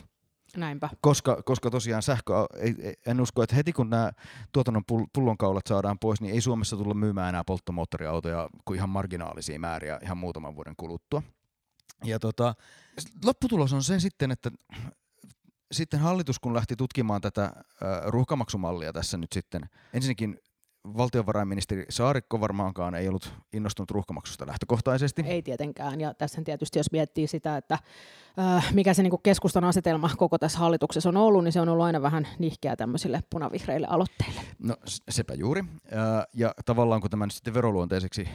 Näinpä. 0.57 0.89
Koska, 1.01 1.43
koska 1.43 1.71
tosiaan 1.71 2.03
sähkö, 2.03 2.33
ei, 2.59 2.95
en 3.07 3.21
usko, 3.21 3.43
että 3.43 3.57
heti 3.57 3.73
kun 3.73 3.91
nämä 3.91 4.13
tuotannon 4.53 4.85
pullonkaulat 5.13 5.67
saadaan 5.67 5.99
pois, 5.99 6.21
niin 6.21 6.35
ei 6.35 6.41
Suomessa 6.41 6.77
tulla 6.77 6.95
myymään 6.95 7.29
enää 7.29 7.45
polttomoottoriautoja 7.45 8.49
kuin 8.65 8.77
ihan 8.77 8.89
marginaalisia 8.89 9.59
määriä 9.59 9.99
ihan 10.03 10.19
muutaman 10.19 10.57
vuoden 10.57 10.75
kuluttua. 10.77 11.23
Ja 12.05 12.19
tota, 12.19 12.55
lopputulos 13.25 13.73
on 13.73 13.83
se 13.83 14.01
sitten, 14.01 14.31
että 14.31 14.51
sitten 15.73 16.01
hallitus, 16.01 16.39
kun 16.39 16.55
lähti 16.55 16.77
tutkimaan 16.77 17.21
tätä 17.21 17.45
äh, 17.45 17.53
ruuhkamaksumallia 18.07 18.93
tässä 18.93 19.19
nyt 19.19 19.33
sitten, 19.33 19.63
ensinnäkin 19.93 20.39
valtiovarainministeri 20.85 21.85
Saarikko 21.89 22.41
varmaankaan 22.41 22.95
ei 22.95 23.09
ollut 23.09 23.35
innostunut 23.53 23.91
ruuhkamaksusta 23.91 24.47
lähtökohtaisesti. 24.47 25.23
Ei 25.27 25.43
tietenkään, 25.43 26.01
ja 26.01 26.15
tässä 26.15 26.43
tietysti 26.45 26.79
jos 26.79 26.93
miettii 26.93 27.27
sitä, 27.27 27.57
että 27.57 27.79
äh, 28.39 28.75
mikä 28.75 28.95
se 28.95 29.03
niin 29.03 29.11
kuin 29.11 29.23
keskustan 29.23 29.65
asetelma 29.65 30.11
koko 30.17 30.39
tässä 30.39 30.59
hallituksessa 30.59 31.09
on 31.09 31.17
ollut, 31.17 31.45
niin 31.45 31.53
se 31.53 31.61
on 31.61 31.69
ollut 31.69 31.85
aina 31.85 32.03
vähän 32.03 32.29
nihkeä 32.39 32.77
tämmöisille 32.77 33.21
punavihreille 33.31 33.87
aloitteille. 33.91 34.41
No 34.59 34.77
sepä 35.09 35.35
juuri, 35.35 35.61
äh, 35.61 36.27
ja 36.35 36.55
tavallaan 36.65 37.01
kun 37.01 37.11
tämä 37.11 37.27
nyt 37.27 37.35
sitten 37.35 37.55
veroluonteiseksi 37.55 38.29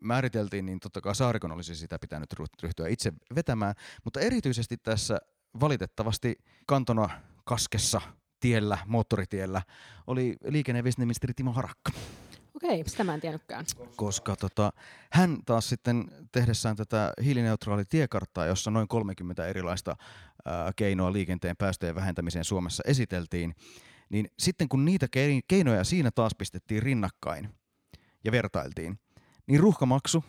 määriteltiin, 0.00 0.66
niin 0.66 0.80
totta 0.80 1.00
kai 1.00 1.14
Saarikon 1.14 1.52
olisi 1.52 1.74
sitä 1.74 1.98
pitänyt 1.98 2.32
ryhtyä 2.62 2.88
itse 2.88 3.12
vetämään, 3.34 3.74
mutta 4.04 4.20
erityisesti 4.20 4.76
tässä 4.76 5.18
valitettavasti 5.60 6.38
kantona 6.66 7.08
kaskessa 7.44 8.00
tiellä, 8.46 8.78
moottoritiellä, 8.86 9.62
oli 10.06 10.36
liikenne- 10.44 10.78
ja 10.78 10.84
viestintäministeri 10.84 11.34
Timo 11.34 11.52
Harakka. 11.52 11.92
Okei, 12.54 12.84
sitä 12.86 13.04
mä 13.04 13.14
en 13.14 13.20
tiennytkään. 13.20 13.64
Koska 13.96 14.36
tota, 14.36 14.72
hän 15.12 15.38
taas 15.46 15.68
sitten 15.68 16.04
tehdessään 16.32 16.76
tätä 16.76 17.12
hiilineutraali 17.24 17.84
tiekarttaa, 17.84 18.46
jossa 18.46 18.70
noin 18.70 18.88
30 18.88 19.46
erilaista 19.46 19.96
ää, 20.44 20.72
keinoa 20.76 21.12
liikenteen 21.12 21.56
päästöjen 21.56 21.94
vähentämiseen 21.94 22.44
Suomessa 22.44 22.82
esiteltiin, 22.86 23.54
niin 24.08 24.28
sitten 24.38 24.68
kun 24.68 24.84
niitä 24.84 25.06
keinoja 25.48 25.84
siinä 25.84 26.10
taas 26.10 26.34
pistettiin 26.34 26.82
rinnakkain 26.82 27.48
ja 28.24 28.32
vertailtiin, 28.32 28.98
niin 29.46 29.60
ruuhkamaksu 29.60 30.24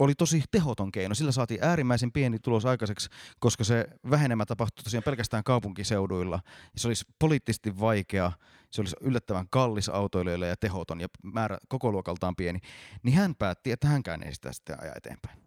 oli 0.00 0.14
tosi 0.14 0.42
tehoton 0.50 0.92
keino. 0.92 1.14
Sillä 1.14 1.32
saatiin 1.32 1.64
äärimmäisen 1.64 2.12
pieni 2.12 2.38
tulos 2.38 2.66
aikaiseksi, 2.66 3.08
koska 3.40 3.64
se 3.64 3.86
vähenemä 4.10 4.46
tapahtui 4.46 4.84
tosiaan 4.84 5.04
pelkästään 5.04 5.44
kaupunkiseuduilla. 5.44 6.40
Se 6.76 6.88
olisi 6.88 7.04
poliittisesti 7.18 7.80
vaikea, 7.80 8.32
se 8.70 8.80
olisi 8.80 8.96
yllättävän 9.00 9.46
kallis 9.50 9.88
autoilijoille 9.88 10.48
ja 10.48 10.56
tehoton 10.56 11.00
ja 11.00 11.08
määrä 11.22 11.58
koko 11.68 11.92
luokaltaan 11.92 12.36
pieni. 12.36 12.58
Niin 13.02 13.16
hän 13.16 13.34
päätti, 13.34 13.72
että 13.72 13.88
hänkään 13.88 14.22
ei 14.22 14.34
sitä 14.34 14.52
sitten 14.52 14.82
aja 14.82 14.92
eteenpäin. 14.96 15.38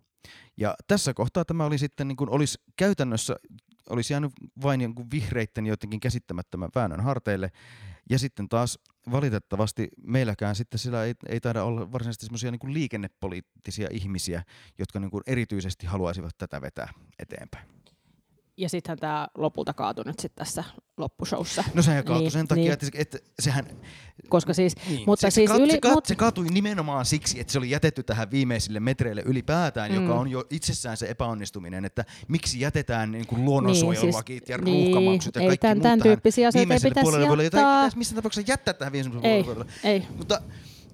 Ja 0.58 0.76
tässä 0.88 1.14
kohtaa 1.14 1.46
tämä 1.46 1.66
oli 1.66 1.78
sitten, 1.78 2.08
niin 2.08 2.16
kuin 2.16 2.30
olisi 2.30 2.58
käytännössä, 2.76 3.36
olisi 3.90 4.14
jäänyt 4.14 4.32
vain 4.64 4.82
jonkun 4.82 5.12
vihreitten 5.12 5.66
jotenkin 5.66 6.00
käsittämättömän 6.00 6.70
väännön 6.76 7.02
harteille. 7.02 7.52
Ja 8.10 8.20
sitten 8.20 8.50
taas 8.50 8.80
valitettavasti 9.12 9.88
meilläkään 10.02 10.56
sitten 10.56 10.80
sillä 10.80 11.04
ei, 11.04 11.14
ei 11.30 11.40
taida 11.40 11.64
olla 11.64 11.92
varsinaisesti 11.92 12.26
semmoisia 12.26 12.52
niin 12.52 12.74
liikennepoliittisia 12.74 13.88
ihmisiä, 13.92 14.44
jotka 14.78 15.00
niin 15.00 15.12
kuin 15.12 15.24
erityisesti 15.28 15.86
haluaisivat 15.86 16.38
tätä 16.38 16.62
vetää 16.62 16.94
eteenpäin 17.20 17.83
ja 18.58 18.70
sittenhän 18.70 19.00
tämä 19.00 19.28
lopulta 19.38 19.74
kaatui 19.74 20.04
nyt 20.06 20.20
sitten 20.20 20.46
tässä 20.46 20.64
loppushowssa. 20.98 21.64
No 21.74 21.82
sehän 21.82 22.04
kaatui 22.04 22.24
niin, 22.24 22.32
sen 22.32 22.48
takia, 22.48 22.64
niin. 22.64 22.74
että, 22.74 22.88
että 22.94 23.18
sehän... 23.40 23.66
Koska 24.30 24.54
siis... 24.54 24.76
Niin. 24.88 25.04
Mutta 25.06 25.28
se, 25.28 25.32
siis 25.32 25.52
se, 25.52 25.58
yli, 25.58 25.72
se, 25.72 25.80
mut... 25.94 26.06
se 26.06 26.16
kaatui 26.16 26.46
nimenomaan 26.46 27.06
siksi, 27.06 27.40
että 27.40 27.54
se 27.54 27.58
oli 27.58 27.70
jätetty 27.70 28.04
tähän 28.04 28.32
viimeisille 28.32 28.80
metreille 28.80 29.22
ylipäätään, 29.26 29.92
mm. 29.92 30.02
joka 30.02 30.14
on 30.16 30.28
jo 30.28 30.46
itsessään 30.50 30.98
se 30.98 31.10
epäonnistuminen, 31.10 31.86
että 31.86 32.06
miksi 32.28 32.60
jätetään 32.60 33.12
niin 33.12 33.28
kuin 33.28 33.46
luonnonsuojelulakit 33.46 34.30
niin, 34.30 34.40
siis, 34.40 34.50
ja 34.50 34.58
ruuhkamaksut 34.58 35.36
niin, 35.36 35.44
ja 35.44 35.50
kaikki 35.50 35.68
ei, 35.68 35.70
tämän, 35.70 35.82
tämän 35.82 36.02
tyyppisiä 36.02 36.48
asioita 36.48 36.74
ei 36.74 36.78
pitäisi 36.78 36.88
jättää. 36.88 37.04
Puolelle, 37.04 37.44
jota 37.44 37.58
ei 37.58 37.64
pitäisi 37.64 37.98
missään 37.98 38.16
tapauksessa 38.16 38.52
jättää 38.52 38.74
tähän 38.74 38.92
viimeiselle 38.92 39.28
ei, 39.28 39.44
puolelle. 39.44 39.66
Ei. 39.84 40.08
Mutta 40.18 40.42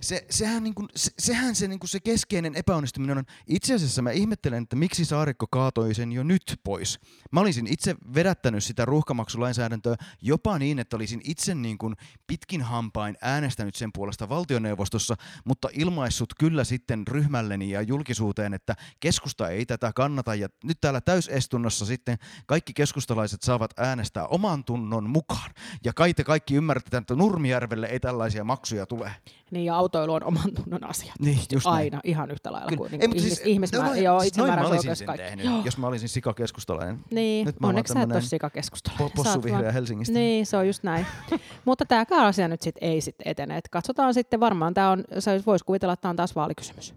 se, 0.01 0.25
sehän, 0.29 0.63
niin 0.63 0.75
kuin, 0.75 0.88
se, 0.96 1.12
sehän 1.20 1.56
se, 1.56 1.68
niin 1.68 1.79
kuin 1.79 1.89
se 1.89 2.00
keskeinen 2.00 2.56
epäonnistuminen 2.56 3.18
on. 3.18 3.24
Itse 3.48 3.74
asiassa 3.74 4.01
mä 4.01 4.12
ihmettelen, 4.12 4.63
että 4.63 4.75
miksi 4.75 5.06
Saarikko 5.06 5.48
kaatoi 5.51 5.94
sen 5.94 6.12
jo 6.12 6.24
nyt 6.24 6.60
pois. 6.63 7.00
Mä 7.32 7.39
olisin 7.39 7.68
itse 7.68 7.96
vedättänyt 8.15 8.63
sitä 8.63 8.86
ruuhkamaksulainsäädäntöä 8.86 9.96
jopa 10.22 10.60
niin, 10.60 10.79
että 10.79 10.96
olisin 10.96 11.22
itse 11.24 11.56
niin 11.56 11.77
kuin 11.77 11.96
pitkin 12.27 12.62
hampain 12.62 13.18
äänestänyt 13.22 13.75
sen 13.75 13.89
puolesta 13.94 14.29
valtioneuvostossa, 14.29 15.15
mutta 15.46 15.70
ilmaissut 15.74 16.34
kyllä 16.39 16.63
sitten 16.63 17.08
ryhmälleni 17.08 17.72
ja 17.72 17.82
julkisuuteen, 17.82 18.53
että 18.53 18.75
keskusta 19.00 19.50
ei 19.50 19.65
tätä 19.65 19.91
kannata. 19.96 20.36
Ja 20.36 20.50
nyt 20.63 20.82
täällä 20.82 21.01
täysestunnossa 21.01 21.86
sitten 21.86 22.18
kaikki 22.46 22.74
keskustalaiset 22.74 23.41
saavat 23.41 23.72
äänestää 23.77 24.27
oman 24.27 24.63
tunnon 24.63 25.10
mukaan. 25.10 25.51
Ja 25.84 25.94
kai 25.94 26.13
te 26.13 26.24
kaikki 26.24 26.56
ymmärrätte, 26.56 26.98
että 26.98 27.15
Nurmijärvelle 27.15 27.88
ei 27.88 28.00
tällaisia 28.00 28.44
maksuja 28.44 28.86
tule. 28.86 29.12
Niin 29.51 29.65
ja 29.65 29.75
autoilu 29.75 30.13
on 30.13 30.24
oman 30.24 30.53
tunnon 30.56 30.89
asia. 30.89 31.13
Niin, 31.20 31.39
just 31.51 31.68
Aina, 31.68 31.96
näin. 31.96 32.01
ihan 32.03 32.32
yhtä 32.32 32.51
lailla 32.51 32.77
kuin, 32.77 32.91
niin 32.91 33.22
siis, 33.22 33.41
ihmis, 33.46 33.74
no, 33.74 33.94
joo, 33.94 34.22
itse 34.22 34.41
noin 34.41 34.53
mä 34.53 34.68
olisin 34.68 34.96
sen 34.96 35.08
kaikki. 35.08 35.25
tehnyt, 35.25 35.46
joo. 35.46 35.62
jos 35.65 35.77
mä 35.77 35.88
olisin 35.88 36.10
sikakeskustalainen. 36.10 37.00
Niin, 37.12 37.46
Nyt 37.46 37.56
onneksi 37.63 37.94
sä 37.94 38.01
et 38.01 38.12
ole 38.12 38.22
sikakeskustalainen. 38.22 39.12
Possu 39.15 39.44
vihreä 39.44 39.72
Helsingistä. 39.72 40.13
Niin, 40.13 40.46
se 40.46 40.58
on 40.58 40.68
just 40.68 40.84
näin. 40.84 41.06
Mutta 41.65 41.86
tämä 41.86 42.06
asia 42.10 42.48
nyt 42.48 42.62
sit 42.62 42.75
ei 42.82 43.01
sit 43.01 43.15
etene. 43.25 43.58
Et 43.58 43.70
katsotaan 43.70 44.13
sitten 44.13 44.39
varmaan, 44.39 44.74
tämä 44.74 44.91
on, 44.91 45.03
voisi 45.46 45.65
kuvitella, 45.65 45.94
että 45.94 46.01
tämä 46.01 46.10
on 46.10 46.15
taas 46.15 46.36
vaalikysymys. 46.36 46.94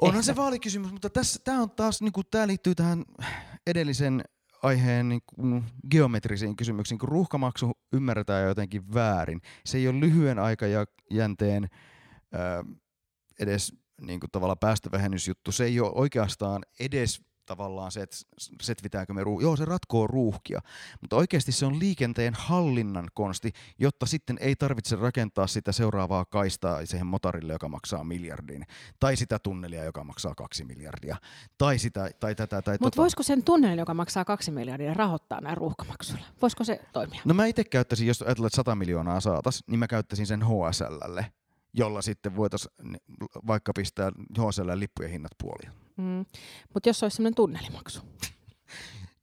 Onhan 0.00 0.20
Ehkä. 0.20 0.26
se 0.32 0.36
vaalikysymys, 0.36 0.92
mutta 0.92 1.10
tässä 1.10 1.40
tämä 1.44 1.62
on 1.62 1.70
taas, 1.70 2.02
niin 2.02 2.12
kuin, 2.12 2.26
tämä 2.30 2.46
liittyy 2.46 2.74
tähän 2.74 3.04
edellisen 3.66 4.24
aiheen 4.62 5.08
niin 5.08 5.22
kuin 5.26 5.64
geometrisiin 5.90 6.56
kysymyksiin, 6.56 6.98
kun 6.98 7.08
ruuhkamaksu 7.08 7.72
ymmärretään 7.92 8.48
jotenkin 8.48 8.94
väärin. 8.94 9.40
Se 9.64 9.78
ei 9.78 9.88
ole 9.88 10.00
lyhyen 10.00 10.38
aikajänteen 10.38 11.64
äh, 12.34 12.76
edes 13.40 13.72
niin 14.00 14.20
kuin 14.20 14.30
tavallaan 14.30 14.58
päästövähennysjuttu. 14.58 15.52
Se 15.52 15.64
ei 15.64 15.80
ole 15.80 15.92
oikeastaan 15.94 16.62
edes 16.80 17.22
tavallaan 17.50 17.92
se, 17.92 18.02
että 18.02 18.16
setvitäänkö 18.62 19.14
me 19.14 19.24
ruuhkia. 19.24 19.46
Joo, 19.46 19.56
se 19.56 19.64
ratkoo 19.64 20.06
ruuhkia, 20.06 20.60
mutta 21.00 21.16
oikeasti 21.16 21.52
se 21.52 21.66
on 21.66 21.78
liikenteen 21.78 22.34
hallinnan 22.34 23.08
konsti, 23.14 23.52
jotta 23.78 24.06
sitten 24.06 24.36
ei 24.40 24.56
tarvitse 24.56 24.96
rakentaa 24.96 25.46
sitä 25.46 25.72
seuraavaa 25.72 26.24
kaistaa 26.24 26.86
siihen 26.86 27.06
motorille, 27.06 27.52
joka 27.52 27.68
maksaa 27.68 28.04
miljardin, 28.04 28.66
tai 29.00 29.16
sitä 29.16 29.38
tunnelia, 29.38 29.84
joka 29.84 30.04
maksaa 30.04 30.34
kaksi 30.34 30.64
miljardia, 30.64 31.16
tai 31.58 31.78
sitä, 31.78 32.10
tai 32.20 32.34
tätä, 32.34 32.62
tai 32.62 32.74
Mutta 32.74 32.96
tota. 32.96 33.02
voisiko 33.02 33.22
sen 33.22 33.44
tunnelin, 33.44 33.78
joka 33.78 33.94
maksaa 33.94 34.24
kaksi 34.24 34.50
miljardia, 34.50 34.94
rahoittaa 34.94 35.40
näin 35.40 35.56
ruuhkamaksuilla? 35.56 36.26
Voisiko 36.42 36.64
se 36.64 36.80
toimia? 36.92 37.20
No 37.24 37.34
mä 37.34 37.46
itse 37.46 37.64
käyttäisin, 37.64 38.06
jos 38.06 38.22
ajatellaan, 38.22 38.46
että 38.46 38.56
100 38.56 38.74
miljoonaa 38.74 39.20
saatas, 39.20 39.64
niin 39.66 39.78
mä 39.78 39.86
käyttäisin 39.86 40.26
sen 40.26 40.42
HSLlle, 40.44 41.32
jolla 41.74 42.02
sitten 42.02 42.36
voitaisiin 42.36 42.74
vaikka 43.46 43.72
pistää 43.72 44.10
HSL 44.38 44.70
lippujen 44.74 45.10
hinnat 45.10 45.32
puoliin. 45.42 45.72
Mm. 45.96 46.26
Mutta 46.74 46.88
jos 46.88 47.02
olisi 47.02 47.16
sellainen 47.16 47.34
tunnelimaksu? 47.34 48.00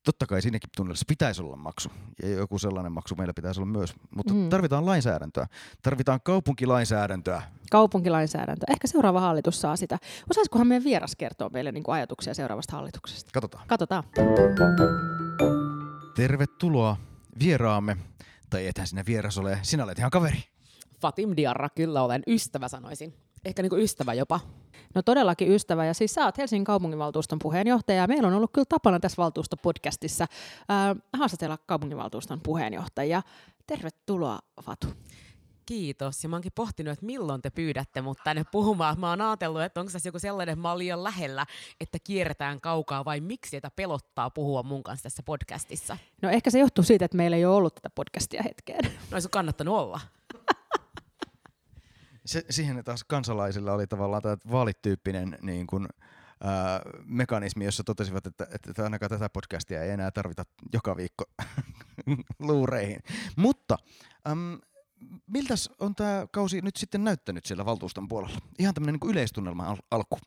Totta 0.08 0.26
kai 0.26 0.42
siinäkin 0.42 0.70
tunnelissa 0.78 1.06
pitäisi 1.08 1.42
olla 1.42 1.56
maksu. 1.56 1.90
Ja 2.24 2.30
joku 2.30 2.60
sellainen 2.60 2.92
maksu 2.92 3.16
meillä 3.16 3.34
pitäisi 3.34 3.60
olla 3.60 3.72
myös. 3.72 3.94
Mutta 4.16 4.34
mm. 4.34 4.50
tarvitaan 4.50 4.86
lainsäädäntöä. 4.86 5.48
Tarvitaan 5.82 6.20
kaupunkilainsäädäntöä. 6.24 7.42
Kaupunkilainsäädäntö. 7.72 8.66
Ehkä 8.70 8.88
seuraava 8.88 9.22
hallitus 9.22 9.62
saa 9.62 9.76
sitä. 9.76 9.98
Osaisikohan 10.30 10.68
meidän 10.68 10.84
vieras 10.84 11.16
kertoa 11.16 11.50
meille 11.50 11.72
niin 11.72 11.84
kuin 11.84 11.96
ajatuksia 11.96 12.34
seuraavasta 12.34 12.76
hallituksesta? 12.76 13.30
Katsotaan. 13.34 13.68
Katsotaan. 13.68 14.04
Tervetuloa 16.16 16.98
vieraamme. 17.40 17.98
Tai 18.50 18.68
ethän 18.68 18.88
sinä 18.88 19.04
vieras 19.06 19.38
ole. 19.38 19.60
Sinä 19.62 19.84
olet 19.84 20.00
ihan 20.00 20.12
kaveri. 20.12 20.44
Fatim 21.02 21.34
Diarra, 21.36 21.70
kyllä 21.70 22.04
olen 22.04 22.24
ystävä 22.28 22.68
sanoisin. 22.68 23.14
Ehkä 23.46 23.62
niin 23.62 23.70
kuin 23.70 23.82
ystävä 23.82 24.14
jopa. 24.14 24.40
No 24.96 25.02
todellakin 25.02 25.52
ystävä. 25.52 25.86
Ja 25.86 25.94
siis 25.94 26.14
sä 26.14 26.26
oot 26.26 26.38
Helsingin 26.38 26.66
kaupunginvaltuuston 26.66 27.40
puheenjohtaja. 27.40 28.08
Meillä 28.08 28.28
on 28.28 28.34
ollut 28.34 28.52
kyllä 28.54 28.66
tapana 28.70 29.00
tässä 29.00 29.18
valtuustopodcastissa 29.18 30.24
äh, 30.24 30.96
haastatella 31.18 31.58
kaupunginvaltuuston 31.58 32.40
puheenjohtajia. 32.44 33.22
Tervetuloa 33.68 34.40
Fatu. 34.62 34.88
Kiitos. 35.66 36.24
Ja 36.24 36.30
mä 36.30 36.36
oonkin 36.36 36.52
pohtinut, 36.56 36.94
että 36.94 37.06
milloin 37.06 37.42
te 37.42 37.50
pyydätte 37.50 38.02
mut 38.02 38.18
tänne 38.24 38.44
puhumaan. 38.52 39.00
Mä 39.00 39.10
oon 39.10 39.22
ajatellut, 39.22 39.62
että 39.62 39.80
onko 39.80 39.92
tässä 39.92 40.08
joku 40.08 40.20
sellainen 40.20 40.60
malli 40.60 40.88
jo 40.88 41.04
lähellä, 41.04 41.46
että 41.82 41.98
kierretään 42.04 42.62
kaukaa 42.62 43.06
vai 43.06 43.20
miksi 43.20 43.52
teitä 43.52 43.72
pelottaa 43.76 44.30
puhua 44.30 44.64
mun 44.64 44.84
kanssa 44.84 45.04
tässä 45.04 45.24
podcastissa? 45.24 45.98
No 46.22 46.30
ehkä 46.30 46.50
se 46.50 46.60
johtuu 46.60 46.84
siitä, 46.84 47.06
että 47.06 47.18
meillä 47.18 47.38
ei 47.38 47.46
ole 47.46 47.56
ollut 47.56 47.76
tätä 47.76 47.90
podcastia 47.90 48.44
hetkeen. 48.44 48.84
No 48.86 49.16
olisi 49.16 49.30
kannattanut 49.32 49.76
olla 49.76 50.00
se, 52.28 52.46
siihen 52.50 52.84
taas 52.84 53.04
kansalaisilla 53.04 53.74
oli 53.74 53.88
tavallaan 53.88 54.22
tämä 54.22 54.38
vaalityyppinen 54.52 55.38
niin 55.42 55.68
kuin, 55.68 55.88
ää, 56.44 56.82
mekanismi, 57.06 57.66
jossa 57.66 57.84
totesivat, 57.84 58.28
että, 58.28 58.48
että 58.52 58.84
ainakaan 58.84 59.10
tätä 59.10 59.30
podcastia 59.30 59.84
ei 59.84 59.90
enää 59.90 60.12
tarvita 60.12 60.44
joka 60.74 60.98
viikko 60.98 61.26
luureihin. 62.40 63.00
Mutta 63.36 63.78
äm, 64.30 64.60
miltäs 65.28 65.70
on 65.80 65.96
tämä 65.96 66.28
kausi 66.32 66.62
nyt 66.62 66.76
sitten 66.76 67.04
näyttänyt 67.04 67.46
siellä 67.46 67.66
valtuuston 67.66 68.08
puolella? 68.08 68.40
Ihan 68.60 68.74
tämmöinen 68.74 69.00
niin 69.02 69.12
yleistunnelma 69.12 69.66
al- 69.66 69.78
alku. 69.92 70.18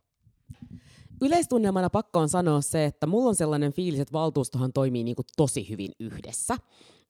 Yleistunnelmana 1.23 1.91
pakko 1.91 2.19
on 2.19 2.29
sanoa 2.29 2.61
se, 2.61 2.85
että 2.85 3.07
mulla 3.07 3.29
on 3.29 3.35
sellainen 3.35 3.73
fiilis, 3.73 4.01
että 4.01 4.13
valtuustohan 4.13 4.73
toimii 4.73 5.05
niin 5.05 5.17
kuin 5.17 5.27
tosi 5.37 5.69
hyvin 5.69 5.93
yhdessä 6.01 6.57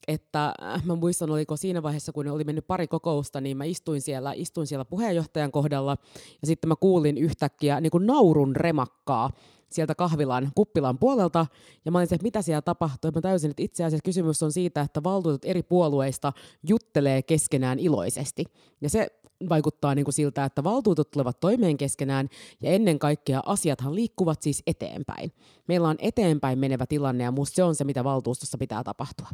että 0.08 0.54
äh, 0.62 0.84
mä 0.84 0.94
muistan, 0.94 1.30
oliko 1.30 1.56
siinä 1.56 1.82
vaiheessa, 1.82 2.12
kun 2.12 2.28
oli 2.28 2.44
mennyt 2.44 2.66
pari 2.66 2.86
kokousta, 2.88 3.40
niin 3.40 3.56
mä 3.56 3.64
istuin 3.64 4.00
siellä, 4.00 4.32
istuin 4.32 4.66
siellä 4.66 4.84
puheenjohtajan 4.84 5.52
kohdalla 5.52 5.96
ja 6.42 6.46
sitten 6.46 6.68
mä 6.68 6.76
kuulin 6.76 7.18
yhtäkkiä 7.18 7.80
niin 7.80 7.90
kuin 7.90 8.06
naurun 8.06 8.56
remakkaa 8.56 9.30
sieltä 9.70 9.94
kahvilan 9.94 10.50
kuppilan 10.54 10.98
puolelta, 10.98 11.46
ja 11.84 11.92
mä 11.92 11.98
olin 11.98 12.08
se, 12.08 12.14
että 12.14 12.24
mitä 12.24 12.42
siellä 12.42 12.62
tapahtuu. 12.62 13.10
Mä 13.14 13.20
täysin, 13.20 13.50
että 13.50 13.62
itse 13.62 13.84
asiassa 13.84 14.04
kysymys 14.04 14.42
on 14.42 14.52
siitä, 14.52 14.80
että 14.80 15.02
valtuutetut 15.02 15.50
eri 15.50 15.62
puolueista 15.62 16.32
juttelee 16.68 17.22
keskenään 17.22 17.78
iloisesti. 17.78 18.44
Ja 18.80 18.90
se 18.90 19.08
vaikuttaa 19.48 19.94
niin 19.94 20.04
kuin 20.04 20.14
siltä, 20.14 20.44
että 20.44 20.64
valtuutetut 20.64 21.10
tulevat 21.10 21.40
toimeen 21.40 21.76
keskenään, 21.76 22.28
ja 22.62 22.70
ennen 22.70 22.98
kaikkea 22.98 23.42
asiathan 23.46 23.94
liikkuvat 23.94 24.42
siis 24.42 24.62
eteenpäin. 24.66 25.32
Meillä 25.68 25.88
on 25.88 25.96
eteenpäin 25.98 26.58
menevä 26.58 26.86
tilanne, 26.86 27.24
ja 27.24 27.30
musta 27.30 27.54
se 27.54 27.62
on 27.62 27.74
se, 27.74 27.84
mitä 27.84 28.04
valtuustossa 28.04 28.58
pitää 28.58 28.84
tapahtua. 28.84 29.28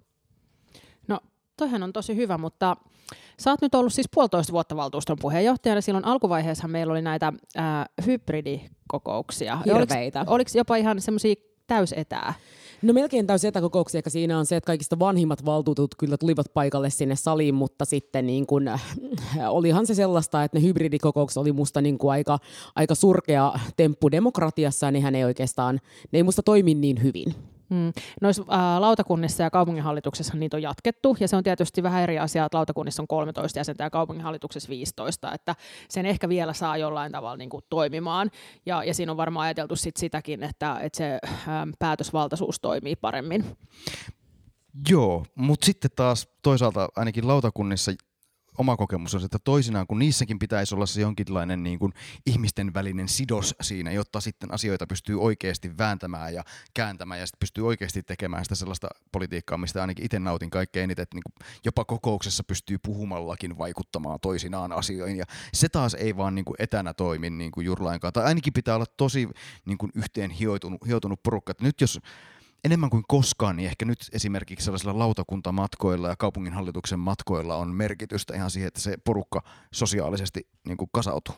Toihan 1.56 1.82
on 1.82 1.92
tosi 1.92 2.16
hyvä, 2.16 2.38
mutta 2.38 2.76
sä 3.38 3.50
oot 3.50 3.62
nyt 3.62 3.74
ollut 3.74 3.92
siis 3.92 4.08
puolitoista 4.14 4.52
vuotta 4.52 4.76
valtuuston 4.76 5.16
puheenjohtajana. 5.20 5.80
Silloin 5.80 6.04
alkuvaiheessa 6.04 6.68
meillä 6.68 6.90
oli 6.90 7.02
näitä 7.02 7.32
ää, 7.56 7.86
hybridikokouksia. 8.06 9.58
Hirveitä. 9.66 10.20
Oliko, 10.20 10.34
oliko 10.34 10.50
jopa 10.54 10.76
ihan 10.76 11.00
semmoisia 11.00 11.34
täysetää? 11.66 12.34
No 12.82 12.92
melkein 12.92 13.26
täysin 13.26 13.48
etäkokouksia, 13.48 13.98
eikä 13.98 14.10
siinä 14.10 14.38
on 14.38 14.46
se, 14.46 14.56
että 14.56 14.66
kaikista 14.66 14.98
vanhimmat 14.98 15.44
valtuutetut 15.44 15.94
kyllä 15.94 16.16
tulivat 16.16 16.46
paikalle 16.54 16.90
sinne 16.90 17.16
saliin, 17.16 17.54
mutta 17.54 17.84
sitten 17.84 18.26
niin 18.26 18.46
kun, 18.46 18.68
äh, 18.68 18.82
olihan 19.48 19.86
se 19.86 19.94
sellaista, 19.94 20.44
että 20.44 20.58
ne 20.58 20.62
hybridikokoukset 20.64 21.36
oli 21.36 21.52
musta 21.52 21.80
niin 21.80 21.98
kuin 21.98 22.12
aika, 22.12 22.38
aika 22.74 22.94
surkea 22.94 23.52
temppu 23.76 24.10
demokratiassa, 24.10 24.86
ja 24.86 24.90
nehän 24.90 25.14
ei 25.14 25.24
oikeastaan, 25.24 25.80
ne 26.12 26.18
ei 26.18 26.22
musta 26.22 26.42
toimi 26.42 26.74
niin 26.74 27.02
hyvin. 27.02 27.34
Mm. 27.68 27.92
Noissa 28.22 28.42
äh, 28.52 28.80
lautakunnissa 28.80 29.42
ja 29.42 29.50
kaupunginhallituksessa 29.50 30.36
niitä 30.36 30.56
on 30.56 30.62
jatkettu, 30.62 31.16
ja 31.20 31.28
se 31.28 31.36
on 31.36 31.42
tietysti 31.42 31.82
vähän 31.82 32.02
eri 32.02 32.18
asia, 32.18 32.44
että 32.44 32.58
lautakunnissa 32.58 33.02
on 33.02 33.08
13 33.08 33.58
jäsentä 33.58 33.84
ja 33.84 33.90
kaupunginhallituksessa 33.90 34.68
15, 34.68 35.32
että 35.32 35.56
sen 35.88 36.06
ehkä 36.06 36.28
vielä 36.28 36.52
saa 36.52 36.76
jollain 36.76 37.12
tavalla 37.12 37.36
niin 37.36 37.50
kuin, 37.50 37.64
toimimaan, 37.70 38.30
ja, 38.66 38.84
ja 38.84 38.94
siinä 38.94 39.12
on 39.12 39.16
varmaan 39.16 39.44
ajateltu 39.44 39.76
sit 39.76 39.96
sitäkin, 39.96 40.42
että, 40.42 40.78
että 40.82 40.96
se 40.96 41.18
äh, 41.24 41.42
päätösvaltaisuus 41.78 42.60
toimii 42.60 42.96
paremmin. 42.96 43.44
Joo, 44.88 45.26
mutta 45.34 45.66
sitten 45.66 45.90
taas 45.96 46.28
toisaalta 46.42 46.88
ainakin 46.96 47.28
lautakunnissa 47.28 47.92
oma 48.58 48.76
kokemus 48.76 49.14
on, 49.14 49.24
että 49.24 49.38
toisinaan, 49.38 49.86
kun 49.86 49.98
niissäkin 49.98 50.38
pitäisi 50.38 50.74
olla 50.74 50.86
se 50.86 51.00
jonkinlainen 51.00 51.62
niin 51.62 51.78
kuin 51.78 51.92
ihmisten 52.26 52.74
välinen 52.74 53.08
sidos 53.08 53.54
siinä, 53.60 53.92
jotta 53.92 54.20
sitten 54.20 54.54
asioita 54.54 54.86
pystyy 54.86 55.20
oikeasti 55.20 55.78
vääntämään 55.78 56.34
ja 56.34 56.44
kääntämään 56.74 57.20
ja 57.20 57.26
sitten 57.26 57.40
pystyy 57.40 57.66
oikeasti 57.66 58.02
tekemään 58.02 58.44
sitä 58.44 58.54
sellaista 58.54 58.88
politiikkaa, 59.12 59.58
mistä 59.58 59.80
ainakin 59.80 60.04
itse 60.04 60.18
nautin 60.18 60.50
kaikkein 60.50 60.84
eniten, 60.84 61.02
että 61.02 61.16
niin 61.16 61.22
kuin 61.22 61.48
jopa 61.64 61.84
kokouksessa 61.84 62.44
pystyy 62.44 62.78
puhumallakin 62.78 63.58
vaikuttamaan 63.58 64.20
toisinaan 64.20 64.72
asioihin. 64.72 65.16
Ja 65.16 65.24
se 65.52 65.68
taas 65.68 65.94
ei 65.94 66.16
vaan 66.16 66.34
niin 66.34 66.44
kuin 66.44 66.56
etänä 66.58 66.94
toimi 66.94 67.30
niin 67.30 67.50
kuin 67.50 67.64
jurlainkaan, 67.64 68.12
tai 68.12 68.24
ainakin 68.24 68.52
pitää 68.52 68.74
olla 68.74 68.86
tosi 68.96 69.28
niin 69.64 69.78
kuin 69.78 69.92
yhteen 69.94 70.30
hioitunut, 70.30 70.86
hioitunut 70.86 71.22
porukka, 71.22 71.50
että 71.50 71.64
nyt 71.64 71.80
jos 71.80 72.00
enemmän 72.66 72.90
kuin 72.90 73.04
koskaan, 73.08 73.56
niin 73.56 73.68
ehkä 73.68 73.84
nyt 73.84 73.98
esimerkiksi 74.12 74.64
sellaisilla 74.64 74.98
lautakuntamatkoilla 74.98 76.08
ja 76.08 76.16
kaupunginhallituksen 76.16 76.98
matkoilla 76.98 77.56
on 77.56 77.74
merkitystä 77.74 78.34
ihan 78.34 78.50
siihen, 78.50 78.68
että 78.68 78.80
se 78.80 78.96
porukka 79.04 79.42
sosiaalisesti 79.72 80.48
niin 80.68 80.76
kuin 80.76 80.90
kasautuu. 80.92 81.34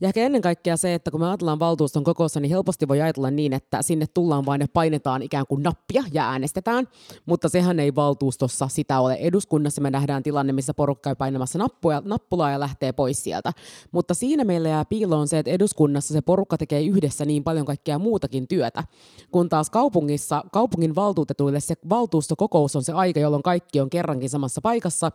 Ja 0.00 0.08
ehkä 0.08 0.20
ennen 0.20 0.42
kaikkea 0.42 0.76
se, 0.76 0.94
että 0.94 1.10
kun 1.10 1.20
me 1.20 1.26
ajatellaan 1.26 1.58
valtuuston 1.58 2.04
kokoussa, 2.04 2.40
niin 2.40 2.50
helposti 2.50 2.88
voi 2.88 3.00
ajatella 3.00 3.30
niin, 3.30 3.52
että 3.52 3.82
sinne 3.82 4.06
tullaan 4.14 4.46
vain 4.46 4.60
ja 4.60 4.66
painetaan 4.72 5.22
ikään 5.22 5.46
kuin 5.48 5.62
nappia 5.62 6.02
ja 6.12 6.30
äänestetään, 6.30 6.88
mutta 7.26 7.48
sehän 7.48 7.80
ei 7.80 7.94
valtuustossa 7.94 8.68
sitä 8.68 9.00
ole. 9.00 9.14
Eduskunnassa 9.14 9.80
me 9.80 9.90
nähdään 9.90 10.22
tilanne, 10.22 10.52
missä 10.52 10.74
porukka 10.74 11.10
ei 11.10 11.16
painamassa 11.16 11.58
nappuja, 11.58 12.02
nappulaa 12.04 12.50
ja 12.50 12.60
lähtee 12.60 12.92
pois 12.92 13.24
sieltä. 13.24 13.52
Mutta 13.92 14.14
siinä 14.14 14.44
meillä 14.44 14.68
jää 14.68 14.84
piiloon 14.84 15.28
se, 15.28 15.38
että 15.38 15.50
eduskunnassa 15.50 16.14
se 16.14 16.20
porukka 16.20 16.58
tekee 16.58 16.82
yhdessä 16.82 17.24
niin 17.24 17.44
paljon 17.44 17.66
kaikkea 17.66 17.98
muutakin 17.98 18.48
työtä, 18.48 18.84
kun 19.30 19.48
taas 19.48 19.70
kaupungissa, 19.70 20.44
kaupungin 20.52 20.94
valtuutetuille 20.94 21.60
se 21.60 21.74
valtuustokokous 21.88 22.76
on 22.76 22.82
se 22.82 22.92
aika, 22.92 23.20
jolloin 23.20 23.42
kaikki 23.42 23.80
on 23.80 23.90
kerrankin 23.90 24.30
samassa 24.30 24.60
paikassa. 24.60 25.12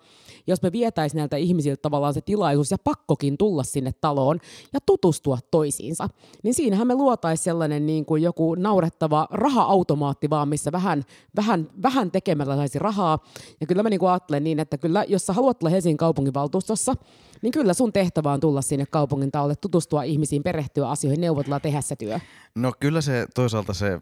Jos 0.48 0.62
me 0.62 0.72
vietäisiin 0.72 1.18
näiltä 1.18 1.38
ihmisiltä 1.38 1.82
tavallaan 1.82 2.14
se 2.14 2.22
tilaisuus 2.22 2.72
ja 2.72 2.78
pakkokin 2.84 3.38
tulla 3.38 3.64
sinne 3.64 3.92
taloon, 4.02 4.40
ja 4.76 4.80
tutustua 4.86 5.38
toisiinsa. 5.52 6.10
Niin 6.44 6.54
siinähän 6.54 6.88
me 6.88 6.96
luotaisiin 6.96 7.44
sellainen 7.44 7.86
niin 7.86 8.06
kuin 8.06 8.24
joku 8.24 8.56
naurettava 8.56 9.28
raha-automaatti 9.32 10.30
vaan, 10.30 10.50
missä 10.50 10.72
vähän, 10.72 11.04
vähän, 11.36 11.70
vähän 11.84 12.12
tekemällä 12.12 12.56
saisi 12.56 12.80
rahaa. 12.80 13.20
Ja 13.62 13.68
kyllä 13.68 13.84
mä 13.84 13.90
niin 13.90 14.00
kuin 14.00 14.10
ajattelen 14.10 14.44
niin, 14.44 14.60
että 14.60 14.78
kyllä 14.78 15.06
jos 15.08 15.26
sä 15.26 15.34
haluat 15.34 15.64
olla 15.64 15.70
Helsingin 15.70 15.98
kaupunginvaltuustossa, 15.98 16.94
niin 17.42 17.52
kyllä 17.52 17.74
sun 17.74 17.94
tehtävä 17.94 18.32
on 18.32 18.40
tulla 18.40 18.62
sinne 18.62 18.86
kaupungin 18.92 19.32
taolle, 19.32 19.56
tutustua 19.56 20.04
ihmisiin, 20.04 20.44
perehtyä 20.44 20.90
asioihin, 20.90 21.22
neuvotella, 21.22 21.60
tehdä 21.60 21.82
se 21.82 21.96
työ. 21.96 22.20
No 22.56 22.72
kyllä 22.80 23.02
se 23.02 23.28
toisaalta 23.36 23.74
se 23.74 24.00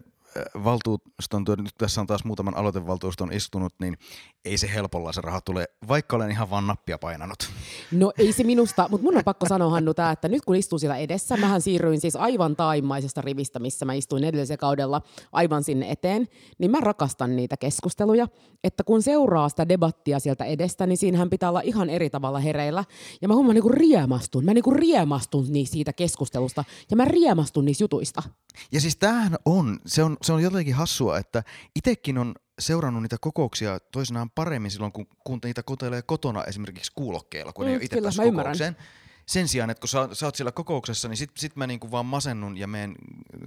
valtuuston, 0.63 1.46
nyt 1.58 1.76
tässä 1.78 2.02
on 2.02 2.08
taas 2.08 2.26
muutaman 2.26 2.58
aloitevaltuuston 2.58 3.34
istunut, 3.34 3.74
niin 3.80 3.98
ei 4.46 4.58
se 4.58 4.74
helpolla 4.74 5.13
se 5.13 5.22
raha 5.22 5.41
tule, 5.41 5.67
vaikka 5.88 6.15
olen 6.15 6.32
ihan 6.32 6.50
vaan 6.50 6.67
nappia 6.67 6.98
painanut. 6.98 7.50
No 7.91 8.13
ei 8.17 8.34
se 8.34 8.43
minusta, 8.43 8.88
mutta 8.89 9.04
mun 9.06 9.17
on 9.17 9.24
pakko 9.24 9.48
sanoa 9.48 9.69
Hannu 9.69 9.93
tää, 9.93 10.12
että 10.12 10.28
nyt 10.28 10.46
kun 10.46 10.56
istuu 10.56 10.80
siellä 10.80 10.98
edessä, 10.98 11.38
mähän 11.38 11.62
siirryin 11.62 12.02
siis 12.02 12.15
aivan 12.15 12.56
taimaisesta 12.56 13.22
rivistä, 13.22 13.60
missä 13.60 13.86
mä 13.86 13.93
istuin 13.93 14.24
edellisellä 14.24 14.58
kaudella 14.58 15.02
aivan 15.32 15.63
sinne 15.63 15.91
eteen, 15.91 16.28
niin 16.58 16.72
mä 16.72 16.80
rakastan 16.80 17.36
niitä 17.36 17.58
keskusteluja, 17.58 18.28
että 18.63 18.84
kun 18.84 19.02
seuraa 19.02 19.50
sitä 19.50 19.69
debattia 19.69 20.19
sieltä 20.19 20.46
edestä, 20.46 20.88
niin 20.88 20.98
siinähän 20.98 21.30
pitää 21.30 21.50
olla 21.50 21.62
ihan 21.62 21.89
eri 21.89 22.10
tavalla 22.10 22.39
hereillä. 22.39 22.86
Ja 23.22 23.28
mä 23.28 23.34
huomaan 23.34 23.56
niinku 23.56 23.69
riemastun, 23.69 24.46
mä 24.46 24.54
niinku 24.54 24.72
riemastun 24.72 25.48
siitä 25.63 25.93
keskustelusta 25.93 26.63
ja 26.91 26.96
mä 26.96 27.06
riemastun 27.06 27.65
niistä 27.65 27.84
jutuista. 27.84 28.24
Ja 28.72 28.82
siis 28.82 28.96
tämähän 28.96 29.36
on, 29.46 29.80
se 29.86 30.04
on, 30.04 30.17
se 30.24 30.34
on 30.34 30.44
jotenkin 30.44 30.76
hassua, 30.76 31.18
että 31.18 31.44
itsekin 31.76 32.18
on 32.18 32.36
seurannut 32.60 33.04
niitä 33.04 33.18
kokouksia 33.22 33.80
toisinaan 33.80 34.30
paremmin 34.30 34.72
silloin, 34.72 34.92
kun, 34.92 35.08
kun 35.24 35.40
niitä 35.44 35.64
kuuntelee 35.64 36.02
kotona 36.02 36.44
esimerkiksi 36.44 36.92
kuulokkeella, 36.96 37.54
kun 37.54 37.66
mm, 37.66 37.70
ei 37.70 37.76
ole 37.76 37.84
itse 37.84 38.02
päässyt 38.02 38.26
kokoukseen. 38.26 38.68
Ymmärrän. 38.68 39.04
Sen 39.26 39.48
sijaan, 39.48 39.70
että 39.70 39.82
kun 39.82 39.90
sä, 39.90 40.10
sä 40.14 40.26
oot 40.26 40.36
siellä 40.36 40.52
kokouksessa, 40.52 41.08
niin 41.08 41.18
sit, 41.18 41.32
sit 41.38 41.56
mä 41.56 41.68
niinku 41.68 41.92
vaan 41.92 42.06
masennun 42.06 42.58
ja 42.58 42.68
menen 42.68 42.96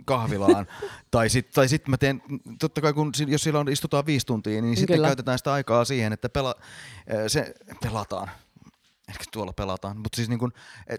kahvilaan. 0.04 0.66
tai 1.10 1.28
sitten 1.28 1.54
tai 1.54 1.68
sit 1.68 1.88
mä 1.88 1.96
teen, 1.96 2.22
totta 2.58 2.80
kai 2.80 2.92
kun, 2.92 3.12
jos 3.26 3.42
siellä 3.42 3.60
on, 3.60 3.68
istutaan 3.68 4.06
viisi 4.06 4.26
tuntia, 4.26 4.62
niin 4.62 4.76
sitten 4.76 5.02
käytetään 5.02 5.38
sitä 5.38 5.52
aikaa 5.52 5.84
siihen, 5.84 6.12
että 6.12 6.28
pela, 6.28 6.54
se, 7.26 7.54
pelataan 7.82 8.30
ehkä 9.08 9.24
tuolla 9.32 9.52
pelataan, 9.52 9.96
mutta 9.96 10.16
siis 10.16 10.28
niin 10.28 10.40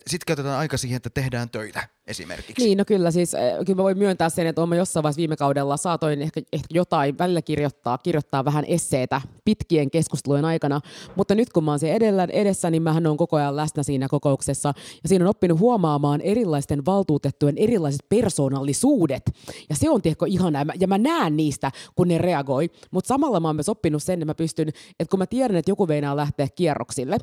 sitten 0.08 0.26
käytetään 0.28 0.60
aika 0.60 0.78
siihen, 0.78 0.98
että 0.98 1.10
tehdään 1.10 1.50
töitä 1.50 1.88
esimerkiksi. 2.08 2.66
Niin, 2.66 2.78
no 2.78 2.86
kyllä 2.86 3.12
siis, 3.12 3.36
äh, 3.36 3.42
kyllä 3.66 3.76
mä 3.76 3.84
voin 3.84 3.98
myöntää 3.98 4.30
sen, 4.30 4.48
että 4.48 4.62
olen 4.62 4.78
jossain 4.78 5.04
vaiheessa 5.04 5.18
viime 5.18 5.36
kaudella 5.36 5.78
saatoin 5.78 6.22
ehkä, 6.22 6.42
ehkä 6.54 6.68
jotain 6.72 7.18
välillä 7.18 7.42
kirjoittaa, 7.42 7.98
kirjoittaa 7.98 8.46
vähän 8.46 8.66
esseitä 8.68 9.22
pitkien 9.46 9.92
keskustelujen 9.92 10.46
aikana, 10.46 10.82
mutta 11.16 11.36
nyt 11.36 11.54
kun 11.54 11.64
mä 11.64 11.72
oon 11.72 11.80
edellä, 11.84 12.28
edessä, 12.32 12.70
niin 12.70 12.84
mähän 12.84 13.08
on 13.08 13.18
koko 13.18 13.38
ajan 13.38 13.56
läsnä 13.56 13.84
siinä 13.84 14.08
kokouksessa. 14.08 14.74
Ja 15.04 15.10
siinä 15.10 15.26
on 15.26 15.30
oppinut 15.30 15.60
huomaamaan 15.60 16.22
erilaisten 16.22 16.86
valtuutettujen 16.86 17.58
erilaiset 17.58 18.06
persoonallisuudet. 18.10 19.24
Ja 19.70 19.76
se 19.76 19.90
on 19.90 20.02
tiedätkö 20.02 20.26
ihanaa. 20.28 20.66
Ja 20.80 20.88
mä 20.88 20.98
näen 20.98 21.38
niistä, 21.38 21.72
kun 21.96 22.08
ne 22.08 22.18
reagoi, 22.18 22.70
mutta 22.92 23.08
samalla 23.08 23.40
mä 23.40 23.48
oon 23.48 23.56
myös 23.56 23.70
oppinut 23.70 24.04
sen, 24.04 24.14
että 24.14 24.26
mä 24.26 24.36
pystyn, 24.36 24.68
että 24.70 25.12
kun 25.12 25.20
mä 25.20 25.26
tiedän, 25.26 25.58
että 25.58 25.72
joku 25.72 25.88
veinaa 25.88 26.16
lähteä 26.16 26.48
kierroksille, 26.56 27.18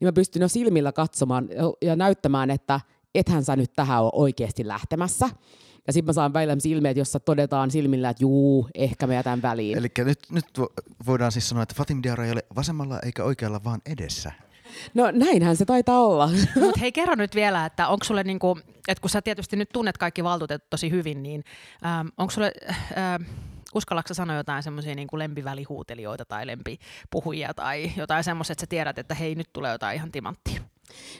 niin 0.00 0.08
mä 0.08 0.12
pystyn 0.12 0.42
jo 0.42 0.48
silmillä 0.48 0.92
katsomaan 0.92 1.48
ja 1.82 1.96
näyttämään, 1.96 2.50
että 2.50 2.80
ethän 3.18 3.44
sä 3.44 3.56
nyt 3.56 3.72
tähän 3.76 4.02
ole 4.02 4.10
oikeasti 4.14 4.68
lähtemässä. 4.68 5.28
Ja 5.86 5.92
sitten 5.92 6.08
mä 6.08 6.12
saan 6.12 6.32
välillä 6.32 6.56
silmeet, 6.58 6.96
jossa 6.96 7.20
todetaan 7.20 7.70
silmillä, 7.70 8.10
että 8.10 8.24
juu, 8.24 8.68
ehkä 8.74 9.06
me 9.06 9.14
jätän 9.14 9.42
väliin. 9.42 9.78
Eli 9.78 9.88
nyt, 9.98 10.18
nyt 10.30 10.46
voidaan 11.06 11.32
siis 11.32 11.48
sanoa, 11.48 11.62
että 11.62 11.74
Fatim 11.78 12.02
Diarra 12.02 12.24
ei 12.24 12.32
ole 12.32 12.42
vasemmalla 12.56 13.00
eikä 13.00 13.24
oikealla, 13.24 13.64
vaan 13.64 13.80
edessä. 13.86 14.32
No 14.94 15.10
näinhän 15.10 15.56
se 15.56 15.64
taitaa 15.64 16.00
olla. 16.00 16.30
Mut 16.60 16.80
hei 16.80 16.92
kerro 16.92 17.14
nyt 17.14 17.34
vielä, 17.34 17.66
että 17.66 17.88
onko 17.88 18.04
sulle 18.04 18.24
niinku, 18.24 18.58
että 18.88 19.00
kun 19.00 19.10
sä 19.10 19.22
tietysti 19.22 19.56
nyt 19.56 19.68
tunnet 19.72 19.98
kaikki 19.98 20.24
valtuutetut 20.24 20.70
tosi 20.70 20.90
hyvin, 20.90 21.22
niin 21.22 21.44
ähm, 21.84 22.06
onko 22.18 22.30
sulle, 22.30 22.52
äh, 22.70 23.26
uskallatko 23.74 24.14
sanoa 24.14 24.36
jotain 24.36 24.62
semmoisia 24.62 24.94
niin 24.94 25.08
lempivälihuutelijoita 25.12 26.24
tai 26.24 26.46
lempipuhujia 26.46 27.54
tai 27.54 27.92
jotain 27.96 28.24
semmoista, 28.24 28.52
että 28.52 28.62
sä 28.62 28.66
tiedät, 28.66 28.98
että 28.98 29.14
hei 29.14 29.34
nyt 29.34 29.52
tulee 29.52 29.72
jotain 29.72 29.96
ihan 29.96 30.12
timanttia? 30.12 30.60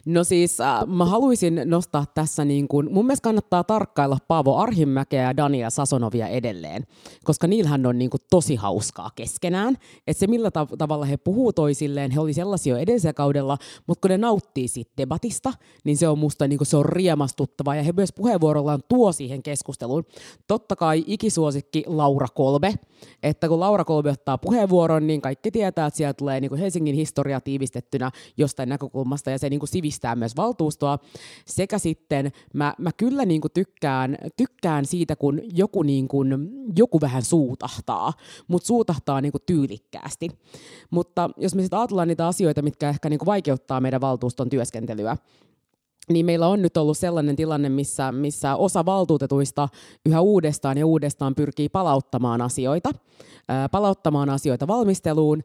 No 0.05 0.25
siis 0.25 0.61
äh, 0.61 0.87
mä 0.87 1.05
haluaisin 1.05 1.61
nostaa 1.65 2.05
tässä, 2.15 2.45
niin 2.45 2.69
kun, 2.69 2.89
mun 2.93 3.07
mielestä 3.07 3.25
kannattaa 3.25 3.65
tarkkailla 3.65 4.19
Paavo 4.29 4.57
Arhimäkeä 4.57 5.23
ja 5.23 5.37
Dania 5.37 5.71
Sasonovia 5.71 6.29
edelleen, 6.29 6.87
koska 7.25 7.47
niillähän 7.47 7.87
on 7.87 7.99
niin 7.99 8.11
kun, 8.11 8.21
tosi 8.31 8.55
hauskaa 8.55 9.11
keskenään. 9.17 9.77
Että 10.07 10.21
se 10.21 10.27
millä 10.27 10.49
tav- 10.49 10.77
tavalla 10.79 11.05
he 11.05 11.17
puhuu 11.17 11.53
toisilleen, 11.53 12.11
he 12.11 12.21
oli 12.21 12.33
sellaisia 12.33 12.75
jo 12.75 12.81
edellisellä 12.81 13.13
kaudella, 13.13 13.59
mutta 13.87 14.01
kun 14.01 14.11
ne 14.11 14.19
nauttii 14.19 14.69
siitä 14.69 14.93
debatista, 14.99 15.53
niin 15.85 15.97
se 15.97 16.09
on 16.09 16.19
musta 16.19 16.49
niin 16.49 16.59
kun, 16.59 16.67
se 16.67 16.77
on 16.77 16.87
riemastuttavaa 16.87 17.77
ja 17.77 17.83
he 17.83 17.93
myös 17.97 18.13
puheenvuorollaan 18.13 18.81
tuo 18.89 19.13
siihen 19.13 19.43
keskusteluun. 19.43 20.05
Totta 20.47 20.77
kai 20.77 21.05
ikisuosikki 21.07 21.85
Laura 21.87 22.27
Kolbe, 22.35 22.75
että 23.23 23.49
kun 23.49 23.61
Laura 23.61 23.85
Kolbe 23.85 24.11
ottaa 24.11 24.39
puheenvuoron, 24.39 25.07
niin 25.07 25.21
kaikki 25.21 25.51
tietää, 25.51 25.87
että 25.87 25.97
sieltä 25.97 26.17
tulee 26.17 26.41
niin 26.41 26.49
kuin 26.49 26.61
Helsingin 26.61 26.95
historia 26.95 27.41
tiivistettynä 27.41 28.11
jostain 28.37 28.69
näkökulmasta 28.69 29.31
ja 29.31 29.39
se 29.39 29.51
niin 29.51 29.56
kuin 29.59 29.69
sivistää 29.69 30.17
myös 30.17 30.37
valtuustoa. 30.37 30.99
Sekä 31.47 31.79
sitten 31.79 32.33
mä, 32.55 32.75
mä 32.79 32.91
kyllä 32.97 33.25
niin 33.25 33.41
kuin 33.41 33.53
tykkään, 33.55 34.19
tykkään 34.37 34.87
siitä, 34.87 35.17
kun 35.17 35.41
joku, 35.55 35.83
niin 35.83 36.09
kuin, 36.09 36.29
joku 36.77 37.01
vähän 37.01 37.23
suutahtaa, 37.23 38.13
mutta 38.49 38.67
suutahtaa 38.67 39.21
niin 39.21 39.33
kuin 39.33 39.43
tyylikkäästi. 39.47 40.29
Mutta 40.91 41.31
jos 41.37 41.55
me 41.55 41.63
sitten 41.63 41.79
ajatellaan 41.79 42.09
niitä 42.09 42.27
asioita, 42.27 42.63
mitkä 42.63 42.89
ehkä 42.89 43.09
niin 43.09 43.19
kuin 43.19 43.27
vaikeuttaa 43.27 43.81
meidän 43.81 44.01
valtuuston 44.01 44.49
työskentelyä, 44.49 45.17
niin 46.11 46.27
meillä 46.27 46.49
on 46.49 46.63
nyt 46.63 46.77
ollut 46.77 46.99
sellainen 46.99 47.37
tilanne, 47.37 47.69
missä, 47.69 48.13
missä 48.13 48.57
osa 48.57 48.85
valtuutetuista 48.85 49.69
yhä 50.07 50.21
uudestaan 50.21 50.79
ja 50.79 50.87
uudestaan 50.87 51.35
pyrkii 51.35 51.69
palauttamaan 51.69 52.41
asioita, 52.41 52.91
palauttamaan 53.71 54.31
asioita 54.31 54.67
valmisteluun, 54.67 55.43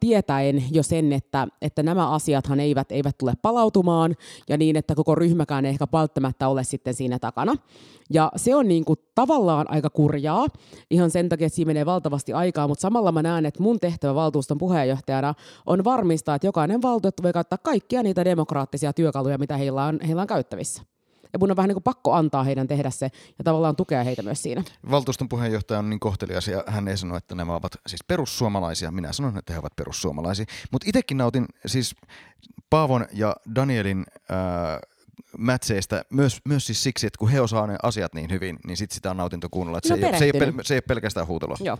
tietäen 0.00 0.64
jo 0.70 0.82
sen, 0.82 1.12
että, 1.12 1.48
että 1.62 1.82
nämä 1.82 2.10
asiathan 2.10 2.60
eivät, 2.60 2.92
eivät 2.92 3.18
tule 3.18 3.32
palautumaan, 3.42 4.16
ja 4.48 4.56
niin, 4.56 4.76
että 4.76 4.94
koko 4.94 5.14
ryhmäkään 5.14 5.64
ei 5.64 5.70
ehkä 5.70 5.86
välttämättä 5.92 6.48
ole 6.48 6.64
sitten 6.64 6.94
siinä 6.94 7.18
takana. 7.18 7.56
Ja 8.10 8.32
se 8.36 8.54
on 8.54 8.68
niin 8.68 8.84
kuin 8.84 8.98
tavallaan 9.14 9.70
aika 9.70 9.90
kurjaa, 9.90 10.46
ihan 10.90 11.10
sen 11.10 11.28
takia, 11.28 11.46
että 11.46 11.56
siinä 11.56 11.68
menee 11.68 11.86
valtavasti 11.86 12.32
aikaa, 12.32 12.68
mutta 12.68 12.82
samalla 12.82 13.12
mä 13.12 13.22
näen, 13.22 13.46
että 13.46 13.62
mun 13.62 13.80
tehtävä 13.80 14.14
valtuuston 14.14 14.58
puheenjohtajana 14.58 15.34
on 15.66 15.84
varmistaa, 15.84 16.34
että 16.34 16.46
jokainen 16.46 16.82
valtuutettu 16.82 17.22
voi 17.22 17.32
käyttää 17.32 17.58
kaikkia 17.58 18.02
niitä 18.02 18.24
demokraattisia 18.24 18.92
työkaluja, 18.92 19.38
mitä 19.38 19.56
heillä 19.56 19.84
on, 19.84 19.98
heillä 20.06 20.22
on 20.22 20.28
käyttävissä. 20.28 20.82
Ja 21.32 21.38
mun 21.38 21.50
on 21.50 21.56
vähän 21.56 21.68
niin 21.68 21.74
kuin 21.74 21.82
pakko 21.82 22.12
antaa 22.12 22.44
heidän 22.44 22.68
tehdä 22.68 22.90
se 22.90 23.10
ja 23.38 23.44
tavallaan 23.44 23.76
tukea 23.76 24.04
heitä 24.04 24.22
myös 24.22 24.42
siinä. 24.42 24.64
Valtuuston 24.90 25.28
puheenjohtaja 25.28 25.78
on 25.78 25.90
niin 25.90 26.00
kohtelias 26.00 26.48
ja 26.48 26.64
hän 26.66 26.88
ei 26.88 26.96
sano, 26.96 27.16
että 27.16 27.34
nämä 27.34 27.54
ovat 27.54 27.72
siis 27.86 28.04
perussuomalaisia. 28.08 28.90
Minä 28.90 29.12
sanon, 29.12 29.38
että 29.38 29.52
he 29.52 29.58
ovat 29.58 29.76
perussuomalaisia. 29.76 30.44
Mutta 30.72 30.88
itsekin 30.88 31.16
nautin 31.18 31.46
siis 31.66 31.94
Paavon 32.70 33.06
ja 33.12 33.36
Danielin 33.54 34.04
äh, 34.30 34.36
mätseistä 35.38 36.04
myös, 36.10 36.40
myös 36.48 36.66
siis 36.66 36.82
siksi, 36.82 37.06
että 37.06 37.18
kun 37.18 37.28
he 37.28 37.40
osaa 37.40 37.66
ne 37.66 37.76
asiat 37.82 38.14
niin 38.14 38.30
hyvin, 38.30 38.58
niin 38.66 38.76
sit 38.76 38.90
sitä 38.90 39.10
on 39.10 39.16
nautinto 39.16 39.48
kuunnella. 39.50 39.78
Että 39.78 39.88
No 39.94 39.96
se, 40.00 40.06
ei, 40.06 40.18
se, 40.18 40.24
ei, 40.24 40.32
perehtynyt. 40.32 40.64
pel- 40.64 40.68
se 40.68 40.74
ei 40.74 40.76
ole 40.76 40.82
pelkästään 40.88 41.26
huutelua. 41.26 41.56
Joo. 41.60 41.78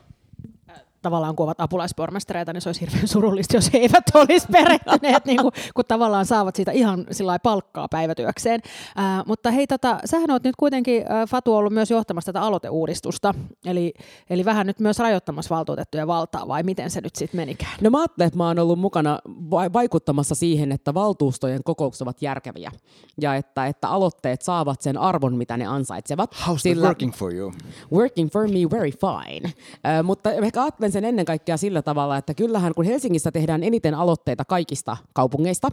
Tavallaan 1.03 1.37
kun 1.37 1.45
ovat 1.45 1.61
apulaispormestareita, 1.61 2.53
niin 2.53 2.61
se 2.61 2.69
olisi 2.69 2.81
hirveän 2.81 3.09
surullista, 3.09 3.57
jos 3.57 3.73
he 3.73 3.79
eivät 3.79 4.05
olisi 4.15 4.47
perehtyneet, 4.53 5.25
niin 5.25 5.43
kuin, 5.43 5.53
kun 5.75 5.85
tavallaan 5.89 6.27
saavat 6.27 6.57
siitä 6.57 6.73
ihan 6.73 7.07
sillä 7.11 7.39
palkkaa 7.39 7.89
päivätyökseen. 7.89 8.61
Ää, 8.97 9.23
mutta 9.27 9.51
hei, 9.51 9.67
tota, 9.67 9.99
sähän 10.05 10.31
olet 10.31 10.45
nyt 10.45 10.57
kuitenkin, 10.57 11.05
ää, 11.09 11.27
Fatu, 11.27 11.55
ollut 11.55 11.73
myös 11.73 11.91
johtamassa 11.91 12.33
tätä 12.33 12.45
aloiteuudistusta, 12.45 13.35
eli, 13.67 13.95
eli 14.31 14.45
vähän 14.45 14.67
nyt 14.67 14.81
myös 14.81 14.99
rajoittamassa 14.99 15.55
valtuutettujen 15.55 16.07
valtaa, 16.07 16.49
vai 16.49 16.63
miten 16.63 16.91
se 16.91 17.01
nyt 17.01 17.17
sitten 17.17 17.41
menikään? 17.41 17.73
No 17.81 17.91
mä 17.91 18.01
ajattelen, 18.01 18.27
että 18.27 18.37
mä 18.37 18.47
oon 18.47 18.59
ollut 18.59 18.79
mukana 18.79 19.19
vai- 19.51 19.73
vaikuttamassa 19.73 20.35
siihen, 20.35 20.73
että 20.73 20.95
valtuustojen 20.95 21.65
kokoukset 21.65 22.03
ovat 22.03 22.23
järkeviä 22.23 22.73
ja 23.21 23.35
että, 23.35 23.67
että 23.67 23.89
aloitteet 23.89 24.43
saavat 24.43 24.83
sen 24.83 24.99
arvon, 24.99 25.37
mitä 25.37 25.57
ne 25.57 25.67
ansaitsevat. 25.67 26.35
How's 26.35 26.73
that 26.73 26.85
working 26.85 27.13
for 27.13 27.35
you? 27.35 27.53
Working 27.93 28.31
for 28.31 28.49
me 28.49 28.71
very 28.71 28.91
fine. 28.91 29.53
Äh, 29.87 30.05
mutta 30.05 30.33
ehkä 30.33 30.63
ajattelen 30.63 30.92
sen 30.93 31.05
ennen 31.05 31.25
kaikkea 31.25 31.57
sillä 31.57 31.83
tavalla, 31.83 32.17
että 32.17 32.35
kyllähän 32.35 32.75
kun 32.75 32.85
Helsingissä 32.85 33.33
tehdään 33.33 33.63
eniten 33.63 33.95
aloitteita 33.95 34.45
kaikista 34.45 34.97
kaupungeista, 35.13 35.69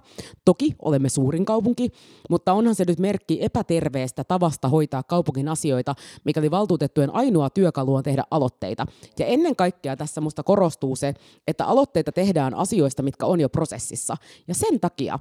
toki 0.45 0.75
olemme 0.81 1.09
suurin 1.09 1.45
kaupunki, 1.45 1.89
mutta 2.29 2.53
onhan 2.53 2.75
se 2.75 2.83
nyt 2.87 2.99
merkki 2.99 3.37
epäterveestä 3.41 4.23
tavasta 4.23 4.69
hoitaa 4.69 5.03
kaupungin 5.03 5.47
asioita, 5.47 5.95
mikäli 6.25 6.51
valtuutettujen 6.51 7.15
ainoa 7.15 7.49
työkalu 7.49 7.95
on 7.95 8.03
tehdä 8.03 8.23
aloitteita. 8.31 8.85
Ja 9.19 9.25
ennen 9.25 9.55
kaikkea 9.55 9.97
tässä 9.97 10.21
musta 10.21 10.43
korostuu 10.43 10.95
se, 10.95 11.13
että 11.47 11.65
aloitteita 11.65 12.11
tehdään 12.11 12.53
asioista, 12.53 13.03
mitkä 13.03 13.25
on 13.25 13.39
jo 13.39 13.49
prosessissa. 13.49 14.17
Ja 14.47 14.55
sen 14.55 14.79
takia 14.79 15.19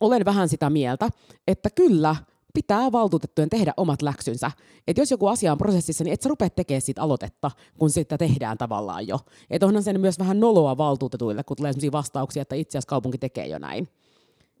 olen 0.00 0.24
vähän 0.24 0.48
sitä 0.48 0.70
mieltä, 0.70 1.08
että 1.48 1.70
kyllä 1.70 2.16
pitää 2.54 2.92
valtuutettujen 2.92 3.50
tehdä 3.50 3.72
omat 3.76 4.02
läksynsä. 4.02 4.50
Että 4.86 5.02
jos 5.02 5.10
joku 5.10 5.26
asia 5.26 5.52
on 5.52 5.58
prosessissa, 5.58 6.04
niin 6.04 6.14
et 6.14 6.22
sä 6.22 6.28
rupea 6.28 6.50
tekemään 6.50 6.80
siitä 6.82 7.02
aloitetta, 7.02 7.50
kun 7.78 7.90
sitä 7.90 8.18
tehdään 8.18 8.58
tavallaan 8.58 9.08
jo. 9.08 9.18
Että 9.50 9.66
onhan 9.66 9.82
sen 9.82 10.00
myös 10.00 10.18
vähän 10.18 10.40
noloa 10.40 10.76
valtuutetuille, 10.76 11.44
kun 11.44 11.56
tulee 11.56 11.72
sellaisia 11.72 11.92
vastauksia, 11.92 12.42
että 12.42 12.54
itse 12.54 12.78
asiassa 12.78 12.88
kaupunki 12.88 13.18
tekee 13.18 13.46
jo 13.46 13.58
näin. 13.58 13.88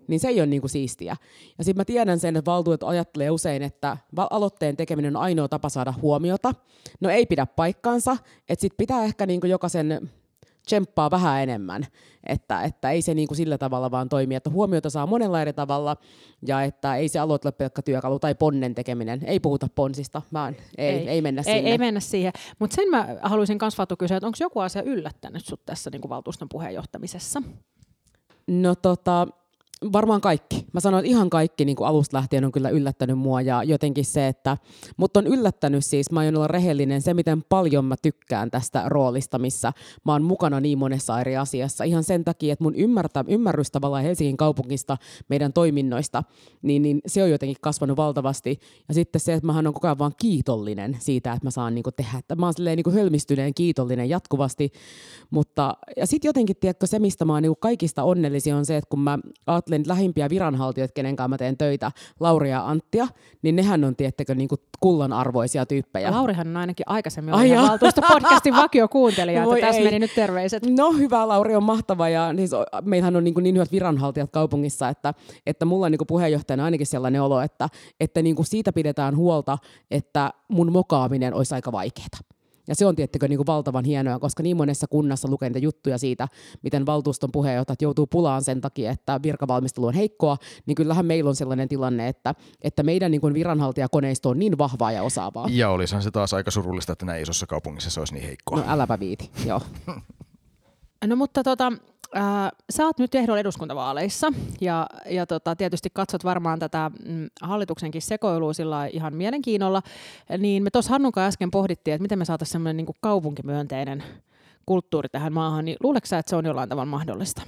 Niin 0.08 0.20
se 0.20 0.28
ei 0.28 0.40
ole 0.40 0.46
niinku 0.46 0.68
siistiä. 0.68 1.16
Ja 1.58 1.64
sitten 1.64 1.80
mä 1.80 1.84
tiedän 1.84 2.20
sen, 2.20 2.36
että 2.36 2.50
valtuutetut 2.50 2.88
ajattelee 2.88 3.30
usein, 3.30 3.62
että 3.62 3.96
aloitteen 4.16 4.76
tekeminen 4.76 5.16
on 5.16 5.22
ainoa 5.22 5.48
tapa 5.48 5.68
saada 5.68 5.94
huomiota. 6.02 6.54
No 7.00 7.10
ei 7.10 7.26
pidä 7.26 7.46
paikkaansa, 7.46 8.16
että 8.48 8.60
sit 8.60 8.76
pitää 8.76 9.04
ehkä 9.04 9.26
niinku 9.26 9.46
jokaisen 9.46 10.10
tsemppaa 10.66 11.10
vähän 11.10 11.42
enemmän, 11.42 11.86
että, 12.26 12.62
että 12.62 12.90
ei 12.90 13.02
se 13.02 13.14
niin 13.14 13.28
kuin 13.28 13.36
sillä 13.36 13.58
tavalla 13.58 13.90
vaan 13.90 14.08
toimi, 14.08 14.34
että 14.34 14.50
huomiota 14.50 14.90
saa 14.90 15.06
monella 15.06 15.42
eri 15.42 15.52
tavalla 15.52 15.96
ja 16.46 16.62
että 16.62 16.96
ei 16.96 17.08
se 17.08 17.18
aloite 17.18 17.48
ole 17.48 17.52
pelkkä 17.52 17.82
työkalu 17.82 18.18
tai 18.18 18.34
ponnen 18.34 18.74
tekeminen. 18.74 19.20
Ei 19.24 19.40
puhuta 19.40 19.68
ponsista, 19.74 20.22
vaan 20.32 20.56
ei, 20.78 20.88
ei, 20.88 21.08
ei 21.08 21.22
mennä 21.22 21.42
ei, 21.46 21.54
sinne. 21.54 21.70
Ei 21.70 21.78
mennä 21.78 22.00
siihen. 22.00 22.32
Mutta 22.58 22.76
sen 22.76 22.88
mä 22.90 23.16
haluaisin 23.22 23.58
myös 23.60 23.76
Fatu 23.76 23.96
kysyä, 23.96 24.16
että 24.16 24.26
onko 24.26 24.36
joku 24.40 24.60
asia 24.60 24.82
yllättänyt 24.82 25.44
sut 25.44 25.66
tässä 25.66 25.90
niin 25.90 26.00
kuin 26.00 26.10
valtuuston 26.10 26.48
puheenjohtamisessa? 26.48 27.42
No 28.46 28.74
tota, 28.74 29.28
varmaan 29.92 30.20
kaikki. 30.20 30.66
Mä 30.72 30.80
sanon, 30.80 31.00
että 31.00 31.10
ihan 31.10 31.30
kaikki 31.30 31.64
niin 31.64 31.76
kuin 31.76 31.88
alusta 31.88 32.16
lähtien 32.16 32.44
on 32.44 32.52
kyllä 32.52 32.68
yllättänyt 32.68 33.18
mua 33.18 33.40
ja 33.40 33.62
jotenkin 33.62 34.04
se, 34.04 34.28
että 34.28 34.56
mutta 34.96 35.20
on 35.20 35.26
yllättänyt 35.26 35.84
siis, 35.84 36.10
mä 36.10 36.20
aion 36.20 36.36
olla 36.36 36.48
rehellinen, 36.48 37.02
se 37.02 37.14
miten 37.14 37.42
paljon 37.48 37.84
mä 37.84 37.94
tykkään 38.02 38.50
tästä 38.50 38.82
roolista, 38.86 39.38
missä 39.38 39.72
mä 40.04 40.12
oon 40.12 40.22
mukana 40.22 40.60
niin 40.60 40.78
monessa 40.78 41.20
eri 41.20 41.36
asiassa. 41.36 41.84
Ihan 41.84 42.04
sen 42.04 42.24
takia, 42.24 42.52
että 42.52 42.64
mun 42.64 42.74
ymmärtä, 42.74 43.24
ymmärrys 43.28 43.70
tavallaan 43.70 44.02
Helsingin 44.02 44.36
kaupungista, 44.36 44.96
meidän 45.28 45.52
toiminnoista, 45.52 46.22
niin, 46.62 46.82
niin 46.82 47.00
se 47.06 47.22
on 47.22 47.30
jotenkin 47.30 47.56
kasvanut 47.60 47.96
valtavasti. 47.96 48.60
Ja 48.88 48.94
sitten 48.94 49.20
se, 49.20 49.32
että 49.32 49.46
mähän 49.46 49.66
on 49.66 49.74
koko 49.74 49.86
ajan 49.86 49.98
vaan 49.98 50.12
kiitollinen 50.20 50.96
siitä, 51.00 51.32
että 51.32 51.46
mä 51.46 51.50
saan 51.50 51.74
niin 51.74 51.82
kuin 51.82 51.94
tehdä, 51.94 52.18
että 52.18 52.36
mä 52.36 52.46
oon 52.46 52.54
silleen 52.54 52.76
niin 52.76 52.84
kuin 52.84 52.94
hölmistyneen 52.94 53.54
kiitollinen 53.54 54.08
jatkuvasti. 54.08 54.72
Mutta, 55.30 55.76
ja 55.96 56.06
sitten 56.06 56.28
jotenkin, 56.28 56.56
tiedätkö, 56.56 56.86
se, 56.86 56.98
mistä 56.98 57.24
mä 57.24 57.32
oon 57.32 57.42
niin 57.42 57.50
kuin 57.50 57.60
kaikista 57.60 58.02
onnellisin 58.02 58.54
on 58.54 58.66
se, 58.66 58.76
että 58.76 58.90
kun 58.90 59.00
mä 59.00 59.18
ajattelen 59.46 59.73
niitä 59.78 59.90
lähimpiä 59.90 60.30
viranhaltijoita, 60.30 60.92
kenen 60.92 61.16
kanssa 61.16 61.28
mä 61.28 61.38
teen 61.38 61.56
töitä, 61.56 61.92
Lauri 62.20 62.50
ja 62.50 62.68
Anttia, 62.68 63.08
niin 63.42 63.56
nehän 63.56 63.84
on, 63.84 63.96
tiettäkö, 63.96 64.34
niin 64.34 64.48
kuin 64.48 64.60
kullanarvoisia 64.80 65.66
tyyppejä. 65.66 66.10
Laurihan 66.10 66.48
on 66.48 66.56
ainakin 66.56 66.88
aikaisemmin 66.88 67.34
Ai 67.34 67.38
ollut 67.38 67.52
ihan 67.52 67.64
jaa. 67.64 67.70
valtuustopodcastin 67.70 68.56
vakiokuuntelija, 68.56 69.42
että 69.42 69.66
tässä 69.66 69.78
ei. 69.78 69.84
meni 69.84 69.98
nyt 69.98 70.14
terveiset. 70.14 70.62
No 70.76 70.92
hyvä, 70.92 71.28
Lauri 71.28 71.56
on 71.56 71.62
mahtava 71.62 72.08
ja 72.08 72.32
siis, 72.36 72.50
meillähän 72.82 73.16
on 73.16 73.24
niin, 73.24 73.34
niin 73.40 73.54
hyvät 73.54 73.72
viranhaltijat 73.72 74.30
kaupungissa, 74.30 74.88
että, 74.88 75.14
että 75.46 75.64
mulla 75.64 75.86
on 75.86 75.92
niin 75.92 76.06
puheenjohtajana 76.06 76.64
ainakin 76.64 76.86
sellainen 76.86 77.22
olo, 77.22 77.40
että, 77.40 77.68
että 78.00 78.22
niin 78.22 78.36
siitä 78.42 78.72
pidetään 78.72 79.16
huolta, 79.16 79.58
että 79.90 80.32
mun 80.48 80.72
mokaaminen 80.72 81.34
olisi 81.34 81.54
aika 81.54 81.72
vaikeaa. 81.72 82.33
Ja 82.68 82.74
se 82.74 82.86
on 82.86 82.96
tiettikö 82.96 83.28
niin 83.28 83.46
valtavan 83.46 83.84
hienoa, 83.84 84.18
koska 84.18 84.42
niin 84.42 84.56
monessa 84.56 84.86
kunnassa 84.86 85.28
lukee 85.28 85.48
niitä 85.48 85.58
juttuja 85.58 85.98
siitä, 85.98 86.28
miten 86.62 86.86
valtuuston 86.86 87.32
puheenjohtajat 87.32 87.82
joutuu 87.82 88.06
pulaan 88.06 88.42
sen 88.42 88.60
takia, 88.60 88.90
että 88.90 89.20
virkavalmistelu 89.22 89.86
on 89.86 89.94
heikkoa, 89.94 90.36
niin 90.66 90.74
kyllähän 90.74 91.06
meillä 91.06 91.28
on 91.28 91.36
sellainen 91.36 91.68
tilanne, 91.68 92.08
että, 92.08 92.34
että 92.62 92.82
meidän 92.82 93.10
niin 93.10 93.34
viranhaltijakoneisto 93.34 94.28
on 94.28 94.38
niin 94.38 94.58
vahvaa 94.58 94.92
ja 94.92 95.02
osaavaa. 95.02 95.46
Ja 95.50 95.70
olisihan 95.70 96.02
se 96.02 96.10
taas 96.10 96.34
aika 96.34 96.50
surullista, 96.50 96.92
että 96.92 97.06
näin 97.06 97.22
isossa 97.22 97.46
kaupungissa 97.46 97.90
se 97.90 98.00
olisi 98.00 98.14
niin 98.14 98.26
heikkoa. 98.26 98.58
No 98.58 98.64
äläpä 98.68 99.00
viiti, 99.00 99.30
joo. 99.46 99.60
No 101.06 101.16
mutta 101.16 101.42
tota, 101.42 101.72
äh, 102.16 102.50
sä 102.70 102.84
oot 102.86 102.98
nyt 102.98 103.14
ehdolla 103.14 103.40
eduskuntavaaleissa 103.40 104.32
ja, 104.60 104.86
ja 105.10 105.26
tota, 105.26 105.56
tietysti 105.56 105.88
katsot 105.92 106.24
varmaan 106.24 106.58
tätä 106.58 106.90
mm, 107.06 107.30
hallituksenkin 107.42 108.02
sekoilua 108.02 108.52
sillä 108.52 108.86
ihan 108.86 109.14
mielenkiinnolla. 109.14 109.82
Niin 110.38 110.62
me 110.62 110.70
tuossa 110.70 110.90
Hannun 110.90 111.12
äsken 111.18 111.50
pohdittiin, 111.50 111.94
että 111.94 112.02
miten 112.02 112.18
me 112.18 112.24
saataisiin 112.24 112.52
semmoinen 112.52 112.76
niin 112.76 112.96
kaupunkimyönteinen 113.00 114.04
kulttuuri 114.66 115.08
tähän 115.08 115.32
maahan, 115.32 115.64
niin 115.64 115.76
luuletko 115.82 116.06
sä, 116.06 116.18
että 116.18 116.30
se 116.30 116.36
on 116.36 116.46
jollain 116.46 116.68
tavalla 116.68 116.90
mahdollista? 116.90 117.42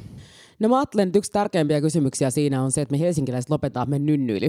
No 0.59 0.69
mä 0.69 0.79
ajattelen, 0.79 1.09
että 1.09 1.19
yksi 1.19 1.33
tärkeimpiä 1.33 1.81
kysymyksiä 1.81 2.31
siinä 2.31 2.63
on 2.63 2.73
se, 2.73 2.81
että 2.81 2.93
me 2.93 3.01
helsinkiläiset 3.01 3.51
lopetaan 3.51 3.91
me 3.91 3.99
nynnyily. 3.99 4.49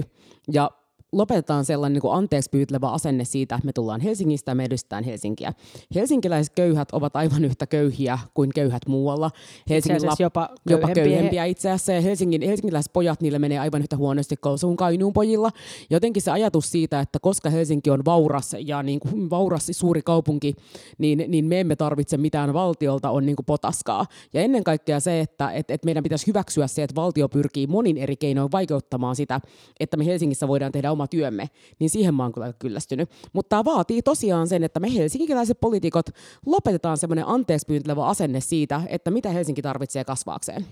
Ja 0.52 0.70
lopetetaan 1.12 1.64
sellainen 1.64 1.94
niin 1.94 2.00
kuin 2.00 2.14
anteeksi 2.14 2.50
pyytelevä 2.50 2.90
asenne 2.90 3.24
siitä, 3.24 3.54
että 3.54 3.66
me 3.66 3.72
tullaan 3.72 4.00
Helsingistä 4.00 4.50
ja 4.50 4.54
me 4.54 4.64
edustetään 4.64 5.04
Helsinkiä. 5.04 5.52
Helsinkiläiset 5.94 6.54
köyhät 6.54 6.88
ovat 6.92 7.16
aivan 7.16 7.44
yhtä 7.44 7.66
köyhiä 7.66 8.18
kuin 8.34 8.50
köyhät 8.54 8.82
muualla. 8.88 9.30
Helsingin 9.70 10.02
lap- 10.02 10.16
jopa, 10.18 10.48
jopa 10.70 10.88
köyhempiä 10.94 11.44
itse 11.44 11.70
asiassa. 11.70 11.92
Ja 11.92 12.00
Helsingin, 12.00 12.42
helsinkiläiset 12.42 12.92
pojat, 12.92 13.20
niille 13.20 13.38
menee 13.38 13.58
aivan 13.58 13.82
yhtä 13.82 13.96
huonosti 13.96 14.36
kuin 14.36 14.76
Kainuun 14.76 15.12
pojilla. 15.12 15.50
Jotenkin 15.90 16.22
se 16.22 16.30
ajatus 16.30 16.70
siitä, 16.70 17.00
että 17.00 17.18
koska 17.20 17.50
Helsinki 17.50 17.90
on 17.90 18.04
vauras 18.04 18.56
ja 18.58 18.82
niin 18.82 19.00
kuin 19.00 19.30
vauras 19.30 19.68
suuri 19.70 20.02
kaupunki, 20.02 20.54
niin, 20.98 21.24
niin 21.28 21.44
me 21.44 21.60
emme 21.60 21.76
tarvitse 21.76 22.16
mitään 22.16 22.54
valtiolta, 22.54 23.10
on 23.10 23.26
niin 23.26 23.36
kuin 23.36 23.46
potaskaa. 23.46 24.06
Ja 24.32 24.40
ennen 24.40 24.64
kaikkea 24.64 25.00
se, 25.00 25.20
että 25.20 25.50
et, 25.50 25.70
et 25.70 25.84
meidän 25.84 26.02
pitäisi 26.02 26.26
hyväksyä 26.26 26.66
se, 26.66 26.82
että 26.82 26.96
valtio 26.96 27.28
pyrkii 27.28 27.66
monin 27.66 27.96
eri 27.96 28.16
keinoin 28.16 28.52
vaikeuttamaan 28.52 29.16
sitä, 29.16 29.40
että 29.80 29.96
me 29.96 30.06
Helsingissä 30.06 30.48
voidaan 30.48 30.72
tehdä 30.72 30.92
oma 30.98 31.06
työmme, 31.06 31.50
niin 31.78 31.90
siihen 31.90 32.14
mä 32.14 32.22
oon 32.22 32.32
kyllä 32.32 32.52
kyllästynyt. 32.52 33.10
Mutta 33.32 33.48
tämä 33.48 33.64
vaatii 33.64 34.02
tosiaan 34.02 34.48
sen, 34.48 34.64
että 34.64 34.80
me 34.80 34.94
helsinkiläiset 34.94 35.60
poliitikot 35.60 36.06
lopetetaan 36.46 36.98
semmoinen 36.98 37.26
anteeksi 37.26 37.66
asenne 38.06 38.40
siitä, 38.40 38.82
että 38.88 39.10
mitä 39.10 39.30
Helsinki 39.30 39.62
tarvitsee 39.62 40.04
kasvaakseen. 40.04 40.66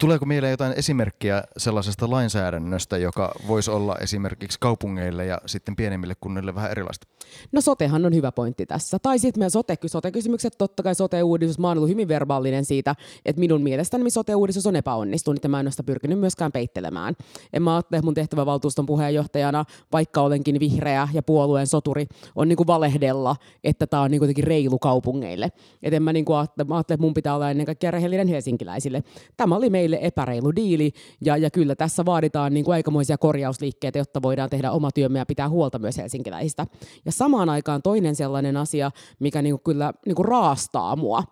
Tuleeko 0.00 0.26
mieleen 0.26 0.50
jotain 0.50 0.72
esimerkkiä 0.76 1.44
sellaisesta 1.56 2.10
lainsäädännöstä, 2.10 2.98
joka 2.98 3.32
voisi 3.48 3.70
olla 3.70 3.96
esimerkiksi 4.00 4.58
kaupungeille 4.60 5.26
ja 5.26 5.40
sitten 5.46 5.76
pienemmille 5.76 6.14
kunnille 6.20 6.54
vähän 6.54 6.70
erilaista? 6.70 7.06
No 7.52 7.60
sotehan 7.60 8.06
on 8.06 8.14
hyvä 8.14 8.32
pointti 8.32 8.66
tässä. 8.66 8.98
Tai 9.02 9.18
sitten 9.18 9.40
meidän 9.40 9.50
sote, 9.50 9.78
sote-kysymykset, 9.86 10.54
totta 10.58 10.82
kai 10.82 10.94
sote-uudistus, 10.94 11.58
mä 11.58 11.68
oon 11.68 11.78
ollut 11.78 11.90
hyvin 11.90 12.08
verbaalinen 12.08 12.64
siitä, 12.64 12.94
että 13.24 13.40
minun 13.40 13.62
mielestäni 13.62 14.10
sote-uudistus 14.10 14.66
on 14.66 14.76
epäonnistunut 14.76 15.42
ja 15.42 15.48
mä 15.48 15.60
en 15.60 15.66
ole 15.66 15.70
sitä 15.70 15.82
pyrkinyt 15.82 16.18
myöskään 16.18 16.52
peittelemään. 16.52 17.14
En 17.52 17.62
mä 17.62 17.74
ajattele 17.76 18.02
mun 18.02 18.14
tehtävä 18.14 18.46
valtuuston 18.46 18.86
puheenjohtajana, 18.86 19.64
vaikka 19.92 20.20
olenkin 20.20 20.60
vihreä 20.60 21.08
ja 21.12 21.22
puolueen 21.22 21.66
soturi, 21.66 22.06
on 22.36 22.48
niinku 22.48 22.66
valehdella, 22.66 23.36
että 23.64 23.86
tämä 23.86 24.02
on 24.02 24.10
niinku 24.10 24.24
jotenkin 24.24 24.44
reilu 24.44 24.78
kaupungeille. 24.78 25.52
Et 25.82 25.94
en 25.94 26.02
mä, 26.02 26.12
niinku 26.12 26.34
ajattele, 26.34 26.68
mä 26.68 26.74
ajattele, 26.74 26.94
että 26.94 27.04
mun 27.06 27.14
pitää 27.14 27.34
olla 27.34 27.50
ennen 27.50 27.66
kaikkea 27.66 27.90
rehellinen 27.90 28.28
helsinkiläisille. 28.28 29.02
Tämä 29.36 29.56
oli 29.56 29.70
meille 29.70 29.87
meille 29.88 30.06
epäreilu 30.06 30.56
diili, 30.56 30.92
ja, 31.20 31.36
ja 31.36 31.50
kyllä 31.50 31.74
tässä 31.74 32.04
vaaditaan 32.04 32.54
niin 32.54 32.64
kuin 32.64 32.74
aikamoisia 32.74 33.18
korjausliikkeitä, 33.18 33.98
jotta 33.98 34.22
voidaan 34.22 34.50
tehdä 34.50 34.70
oma 34.70 34.90
työmme 34.90 35.18
ja 35.18 35.26
pitää 35.26 35.48
huolta 35.48 35.78
myös 35.78 35.96
helsinkiläisistä. 35.96 36.66
Ja 37.04 37.12
samaan 37.12 37.48
aikaan 37.48 37.82
toinen 37.82 38.16
sellainen 38.16 38.56
asia, 38.56 38.90
mikä 39.18 39.42
niin 39.42 39.54
kuin 39.54 39.62
kyllä 39.64 39.92
niin 40.06 40.16
kuin 40.16 40.28
raastaa 40.28 40.96
mua, 40.96 41.22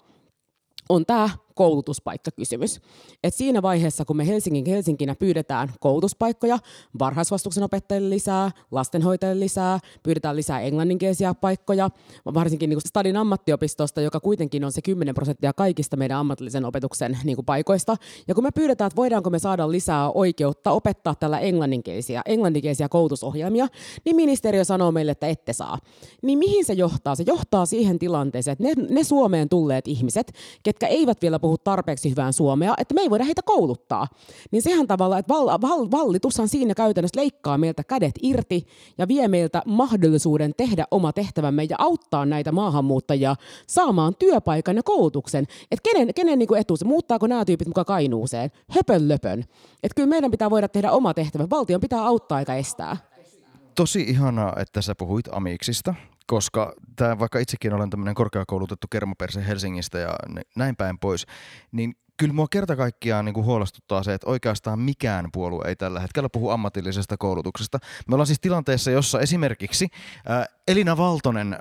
on 0.88 1.06
tämä 1.06 1.28
koulutuspaikkakysymys. 1.56 2.80
Et 3.24 3.34
siinä 3.34 3.62
vaiheessa, 3.62 4.04
kun 4.04 4.16
me 4.16 4.26
Helsingin 4.26 4.66
Helsinkinä 4.66 5.14
pyydetään 5.14 5.72
koulutuspaikkoja, 5.80 6.58
varhaisvastuksen 6.98 7.64
opettajille 7.64 8.10
lisää, 8.10 8.50
lastenhoitajille 8.70 9.40
lisää, 9.40 9.80
pyydetään 10.02 10.36
lisää 10.36 10.60
englanninkielisiä 10.60 11.34
paikkoja, 11.34 11.90
varsinkin 12.34 12.70
niin 12.70 12.76
kuin 12.76 12.88
Stadin 12.88 13.16
ammattiopistosta, 13.16 14.00
joka 14.00 14.20
kuitenkin 14.20 14.64
on 14.64 14.72
se 14.72 14.82
10 14.82 15.14
prosenttia 15.14 15.52
kaikista 15.52 15.96
meidän 15.96 16.18
ammatillisen 16.18 16.64
opetuksen 16.64 17.18
niin 17.24 17.36
kuin 17.36 17.46
paikoista. 17.46 17.96
Ja 18.28 18.34
kun 18.34 18.44
me 18.44 18.50
pyydetään, 18.50 18.86
että 18.86 18.96
voidaanko 18.96 19.30
me 19.30 19.38
saada 19.38 19.70
lisää 19.70 20.10
oikeutta 20.10 20.70
opettaa 20.70 21.14
tällä 21.14 21.38
englanninkielisiä, 21.38 22.22
englanninkielisiä 22.26 22.88
koulutusohjelmia, 22.88 23.68
niin 24.04 24.16
ministeriö 24.16 24.64
sanoo 24.64 24.92
meille, 24.92 25.12
että 25.12 25.26
ette 25.26 25.52
saa. 25.52 25.78
Niin 26.22 26.38
mihin 26.38 26.64
se 26.64 26.72
johtaa? 26.72 27.14
Se 27.14 27.24
johtaa 27.26 27.66
siihen 27.66 27.98
tilanteeseen, 27.98 28.52
että 28.52 28.64
ne, 28.64 28.94
ne 28.94 29.04
Suomeen 29.04 29.48
tulleet 29.48 29.88
ihmiset, 29.88 30.32
ketkä 30.62 30.86
eivät 30.86 31.22
vielä 31.22 31.38
puhu 31.46 31.58
tarpeeksi 31.58 32.10
hyvää 32.10 32.32
suomea, 32.32 32.74
että 32.78 32.94
me 32.94 33.00
ei 33.00 33.10
voida 33.10 33.24
heitä 33.24 33.42
kouluttaa. 33.44 34.06
Niin 34.50 34.62
sehän 34.62 34.86
tavalla, 34.86 35.18
että 35.18 35.34
val, 35.34 35.46
val, 35.46 35.90
vallitushan 35.90 36.48
siinä 36.48 36.74
käytännössä 36.74 37.20
leikkaa 37.20 37.58
meiltä 37.58 37.84
kädet 37.84 38.14
irti 38.22 38.66
ja 38.98 39.08
vie 39.08 39.28
meiltä 39.28 39.62
mahdollisuuden 39.66 40.54
tehdä 40.56 40.84
oma 40.90 41.12
tehtävämme 41.12 41.66
ja 41.70 41.76
auttaa 41.78 42.26
näitä 42.26 42.52
maahanmuuttajia 42.52 43.36
saamaan 43.66 44.14
työpaikan 44.18 44.76
ja 44.76 44.82
koulutuksen. 44.82 45.44
Että 45.70 45.90
kenen, 45.92 46.14
kenen 46.14 46.38
niin 46.38 46.56
etu 46.56 46.76
se, 46.76 46.84
muuttaako 46.84 47.26
nämä 47.26 47.44
tyypit 47.44 47.68
mukaan 47.68 47.84
kainuuseen? 47.84 48.50
Höpön 48.70 49.08
löpön. 49.08 49.40
Että 49.82 49.94
kyllä 49.96 50.08
meidän 50.08 50.30
pitää 50.30 50.50
voida 50.50 50.68
tehdä 50.68 50.90
oma 50.90 51.14
tehtävä. 51.14 51.46
Valtion 51.50 51.80
pitää 51.80 52.06
auttaa 52.06 52.38
eikä 52.38 52.54
estää 52.54 52.96
tosi 53.74 54.02
ihanaa, 54.02 54.52
että 54.56 54.82
sä 54.82 54.94
puhuit 54.94 55.28
amiksista, 55.32 55.94
koska 56.26 56.72
tämä, 56.96 57.18
vaikka 57.18 57.38
itsekin 57.38 57.74
olen 57.74 57.90
tämmöinen 57.90 58.14
korkeakoulutettu 58.14 58.86
kermaperse 58.90 59.46
Helsingistä 59.46 59.98
ja 59.98 60.16
näin 60.56 60.76
päin 60.76 60.98
pois, 60.98 61.26
niin 61.72 61.96
kyllä 62.16 62.34
mua 62.34 62.46
kerta 62.50 62.76
kaikkiaan 62.76 63.24
niin 63.24 63.34
kuin 63.34 63.46
huolestuttaa 63.46 64.02
se, 64.02 64.14
että 64.14 64.30
oikeastaan 64.30 64.78
mikään 64.78 65.28
puolue 65.32 65.64
ei 65.68 65.76
tällä 65.76 66.00
hetkellä 66.00 66.28
puhu 66.32 66.50
ammatillisesta 66.50 67.16
koulutuksesta. 67.16 67.78
Me 68.08 68.14
ollaan 68.14 68.26
siis 68.26 68.40
tilanteessa, 68.40 68.90
jossa 68.90 69.20
esimerkiksi 69.20 69.88
äh, 70.30 70.48
Elina 70.68 70.96
Valtonen 70.96 71.52
äh, 71.52 71.60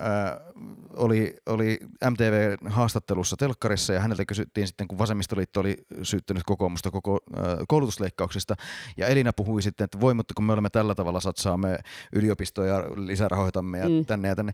oli, 0.96 1.36
oli 1.46 1.80
MTV-haastattelussa 2.10 3.36
telkkarissa 3.38 3.94
ja 3.94 4.00
häneltä 4.00 4.26
kysyttiin 4.26 4.68
sitten, 4.68 4.88
kun 4.88 4.98
vasemmistoliitto 4.98 5.60
oli 5.60 5.78
syyttänyt 6.04 6.44
kokoomusta 6.46 6.92
koko 6.92 7.20
äh, 7.38 7.44
koulutusleikkauksista. 7.68 8.56
Ja 8.98 9.08
Elina 9.08 9.34
puhui 9.34 9.62
sitten, 9.62 9.86
että 9.86 10.00
voi, 10.00 10.14
mutta 10.14 10.34
kun 10.34 10.46
me 10.46 10.54
olemme 10.54 10.70
tällä 10.70 10.96
tavalla 10.96 11.20
satsaamme 11.20 11.80
yliopistoja, 12.14 12.84
lisärahoitamme 12.96 13.80
ja 13.80 13.90
mm. 13.90 14.06
tänne 14.06 14.28
ja 14.28 14.36
tänne. 14.36 14.54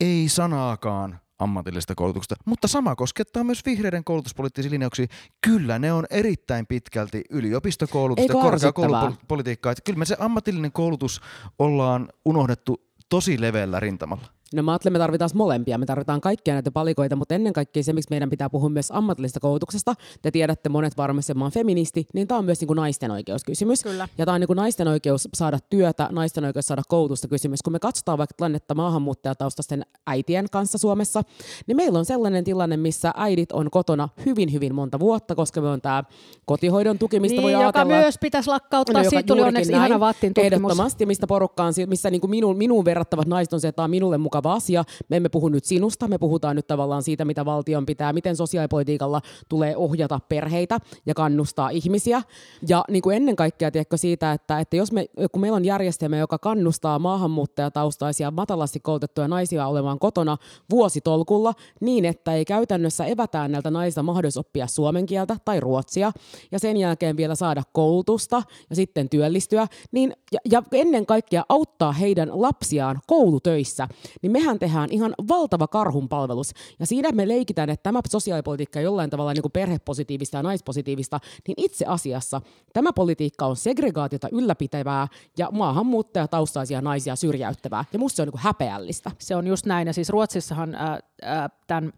Ei 0.00 0.28
sanaakaan 0.28 1.20
ammatillista 1.42 1.94
koulutuksesta. 1.94 2.34
Mutta 2.44 2.68
sama 2.68 2.96
koskettaa 2.96 3.44
myös 3.44 3.66
vihreiden 3.66 4.04
koulutuspoliittisia 4.04 4.70
linjauksia. 4.70 5.06
Kyllä 5.40 5.78
ne 5.78 5.92
on 5.92 6.04
erittäin 6.10 6.66
pitkälti 6.66 7.24
yliopistokoulutusta, 7.30 8.32
korkeakoulupolitiikkaa. 8.32 9.74
Kyllä 9.84 9.98
me 9.98 10.04
se 10.04 10.16
ammatillinen 10.18 10.72
koulutus 10.72 11.20
ollaan 11.58 12.08
unohdettu 12.24 12.80
tosi 13.08 13.40
leveällä 13.40 13.80
rintamalla. 13.80 14.41
No 14.56 14.62
mä 14.62 14.72
ajattelen, 14.72 14.92
me 14.92 14.98
tarvitaan 14.98 15.30
molempia. 15.34 15.78
Me 15.78 15.86
tarvitaan 15.86 16.20
kaikkia 16.20 16.54
näitä 16.54 16.70
palikoita, 16.70 17.16
mutta 17.16 17.34
ennen 17.34 17.52
kaikkea 17.52 17.82
se, 17.82 17.92
miksi 17.92 18.10
meidän 18.10 18.30
pitää 18.30 18.50
puhua 18.50 18.68
myös 18.68 18.90
ammatillisesta 18.90 19.40
koulutuksesta. 19.40 19.94
Te 20.22 20.30
tiedätte 20.30 20.68
monet 20.68 20.96
varmasti, 20.96 21.32
että 21.32 21.38
mä 21.38 21.44
oon 21.44 21.52
feministi, 21.52 22.06
niin 22.14 22.28
tämä 22.28 22.38
on 22.38 22.44
myös 22.44 22.60
niin 22.60 22.66
kuin 22.66 22.76
naisten 22.76 23.10
oikeuskysymys. 23.10 23.82
Kyllä. 23.82 24.08
Ja 24.18 24.24
tämä 24.24 24.34
on 24.34 24.40
niin 24.40 24.46
kuin 24.46 24.56
naisten 24.56 24.88
oikeus 24.88 25.28
saada 25.34 25.58
työtä, 25.70 26.08
naisten 26.12 26.44
oikeus 26.44 26.66
saada 26.66 26.82
koulutusta 26.88 27.28
kysymys. 27.28 27.62
Kun 27.62 27.72
me 27.72 27.78
katsotaan 27.78 28.18
vaikka 28.18 28.34
tilannetta 28.36 28.74
maahanmuuttajataustaisten 28.74 29.86
äitien 30.06 30.46
kanssa 30.50 30.78
Suomessa, 30.78 31.22
niin 31.66 31.76
meillä 31.76 31.98
on 31.98 32.04
sellainen 32.04 32.44
tilanne, 32.44 32.76
missä 32.76 33.12
äidit 33.16 33.52
on 33.52 33.70
kotona 33.70 34.08
hyvin, 34.26 34.52
hyvin 34.52 34.74
monta 34.74 35.00
vuotta, 35.00 35.34
koska 35.34 35.60
me 35.60 35.68
on 35.68 35.80
tämä 35.80 36.04
kotihoidon 36.44 36.98
tuki, 36.98 37.20
mistä 37.20 37.34
niin, 37.34 37.42
voi 37.42 37.52
joka 37.52 37.64
ajatella. 37.64 38.00
myös 38.00 38.18
pitäisi 38.18 38.48
lakkauttaa. 38.48 39.02
No, 39.02 39.10
Siitä 39.10 39.26
tuli 39.26 39.42
onneksi 39.42 39.72
näin, 39.72 39.80
ihana 39.84 40.00
Vattin 40.00 40.34
tutkimus. 40.34 40.52
Ehdottomasti, 40.52 41.06
mistä 41.06 41.26
porukkaan, 41.26 41.74
missä 41.86 42.10
niin 42.10 42.20
kuin 42.20 42.30
minuun, 42.30 42.56
minuun 42.56 42.84
verrattavat 42.84 43.26
naiset 43.26 43.52
on 43.52 43.60
se, 43.60 43.68
että 43.68 43.76
tämä 43.76 43.84
on 43.84 43.90
minulle 43.90 44.18
mukaan 44.18 44.41
vakava 44.42 44.54
asia. 44.54 44.84
Me 45.08 45.16
emme 45.16 45.28
puhu 45.28 45.48
nyt 45.48 45.64
sinusta, 45.64 46.08
me 46.08 46.18
puhutaan 46.18 46.56
nyt 46.56 46.66
tavallaan 46.66 47.02
siitä, 47.02 47.24
mitä 47.24 47.44
valtion 47.44 47.86
pitää, 47.86 48.12
miten 48.12 48.36
sosiaalipolitiikalla 48.36 49.20
tulee 49.48 49.76
ohjata 49.76 50.20
perheitä 50.28 50.78
ja 51.06 51.14
kannustaa 51.14 51.70
ihmisiä. 51.70 52.22
Ja 52.68 52.84
niin 52.88 53.02
kuin 53.02 53.16
ennen 53.16 53.36
kaikkea 53.36 53.70
tiedätkö 53.70 53.96
siitä, 53.96 54.32
että, 54.32 54.60
että 54.60 54.76
jos 54.76 54.92
me, 54.92 55.06
kun 55.32 55.40
meillä 55.40 55.56
on 55.56 55.64
järjestelmä, 55.64 56.16
joka 56.16 56.38
kannustaa 56.38 56.98
maahanmuuttajataustaisia 56.98 58.30
matalasti 58.30 58.80
koulutettuja 58.80 59.28
naisia 59.28 59.66
olemaan 59.66 59.98
kotona 59.98 60.36
vuositolkulla 60.70 61.54
niin, 61.80 62.04
että 62.04 62.34
ei 62.34 62.44
käytännössä 62.44 63.04
evätään 63.04 63.52
näiltä 63.52 63.70
naista 63.70 64.02
mahdollisuus 64.02 64.46
oppia 64.46 64.66
suomen 64.66 65.06
kieltä 65.06 65.36
tai 65.44 65.60
ruotsia 65.60 66.12
ja 66.52 66.58
sen 66.58 66.76
jälkeen 66.76 67.16
vielä 67.16 67.34
saada 67.34 67.62
koulutusta 67.72 68.42
ja 68.70 68.76
sitten 68.76 69.08
työllistyä, 69.08 69.66
niin, 69.92 70.12
ja, 70.32 70.38
ja 70.50 70.62
ennen 70.72 71.06
kaikkea 71.06 71.44
auttaa 71.48 71.92
heidän 71.92 72.30
lapsiaan 72.32 73.00
koulutöissä, 73.06 73.88
niin 74.22 74.31
mehän 74.32 74.58
tehdään 74.58 74.88
ihan 74.92 75.14
valtava 75.28 75.68
karhunpalvelus. 75.68 76.52
Ja 76.80 76.86
siinä 76.86 77.12
me 77.12 77.28
leikitään, 77.28 77.70
että 77.70 77.82
tämä 77.82 78.00
sosiaalipolitiikka 78.08 78.78
on 78.78 78.84
jollain 78.84 79.10
tavalla 79.10 79.32
niin 79.32 79.42
kuin 79.42 79.52
perhepositiivista 79.52 80.36
ja 80.36 80.42
naispositiivista, 80.42 81.20
niin 81.46 81.54
itse 81.56 81.84
asiassa 81.86 82.40
tämä 82.72 82.92
politiikka 82.92 83.46
on 83.46 83.56
segregaatiota 83.56 84.28
ylläpitävää 84.32 85.08
ja 85.38 85.48
maahanmuuttajataustaisia 85.50 86.80
naisia 86.80 87.16
syrjäyttävää. 87.16 87.84
Ja 87.92 87.98
musta 87.98 88.16
se 88.16 88.22
on 88.22 88.26
niin 88.26 88.32
kuin 88.32 88.42
häpeällistä. 88.42 89.10
Se 89.18 89.36
on 89.36 89.46
just 89.46 89.66
näin. 89.66 89.86
Ja 89.86 89.92
siis 89.92 90.08
Ruotsissahan 90.10 90.74
äh, 90.74 90.90
äh, 90.90 91.50
tämän 91.66 91.92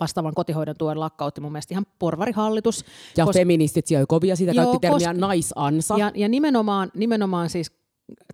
vastaavan 0.00 0.34
kotihoidon 0.34 0.76
tuen 0.78 1.00
lakkautti 1.00 1.40
mun 1.40 1.52
mielestä 1.52 1.74
ihan 1.74 1.86
porvarihallitus. 1.98 2.84
Ja 3.16 3.24
koska, 3.24 3.38
feministit 3.38 3.86
siellä 3.86 4.06
kovia, 4.08 4.36
siitä 4.36 4.54
käytti 4.54 4.78
termiä 4.78 5.08
koska, 5.08 5.12
naisansa. 5.12 5.98
Ja, 5.98 6.12
ja 6.14 6.28
nimenomaan, 6.28 6.90
nimenomaan 6.94 7.50
siis 7.50 7.81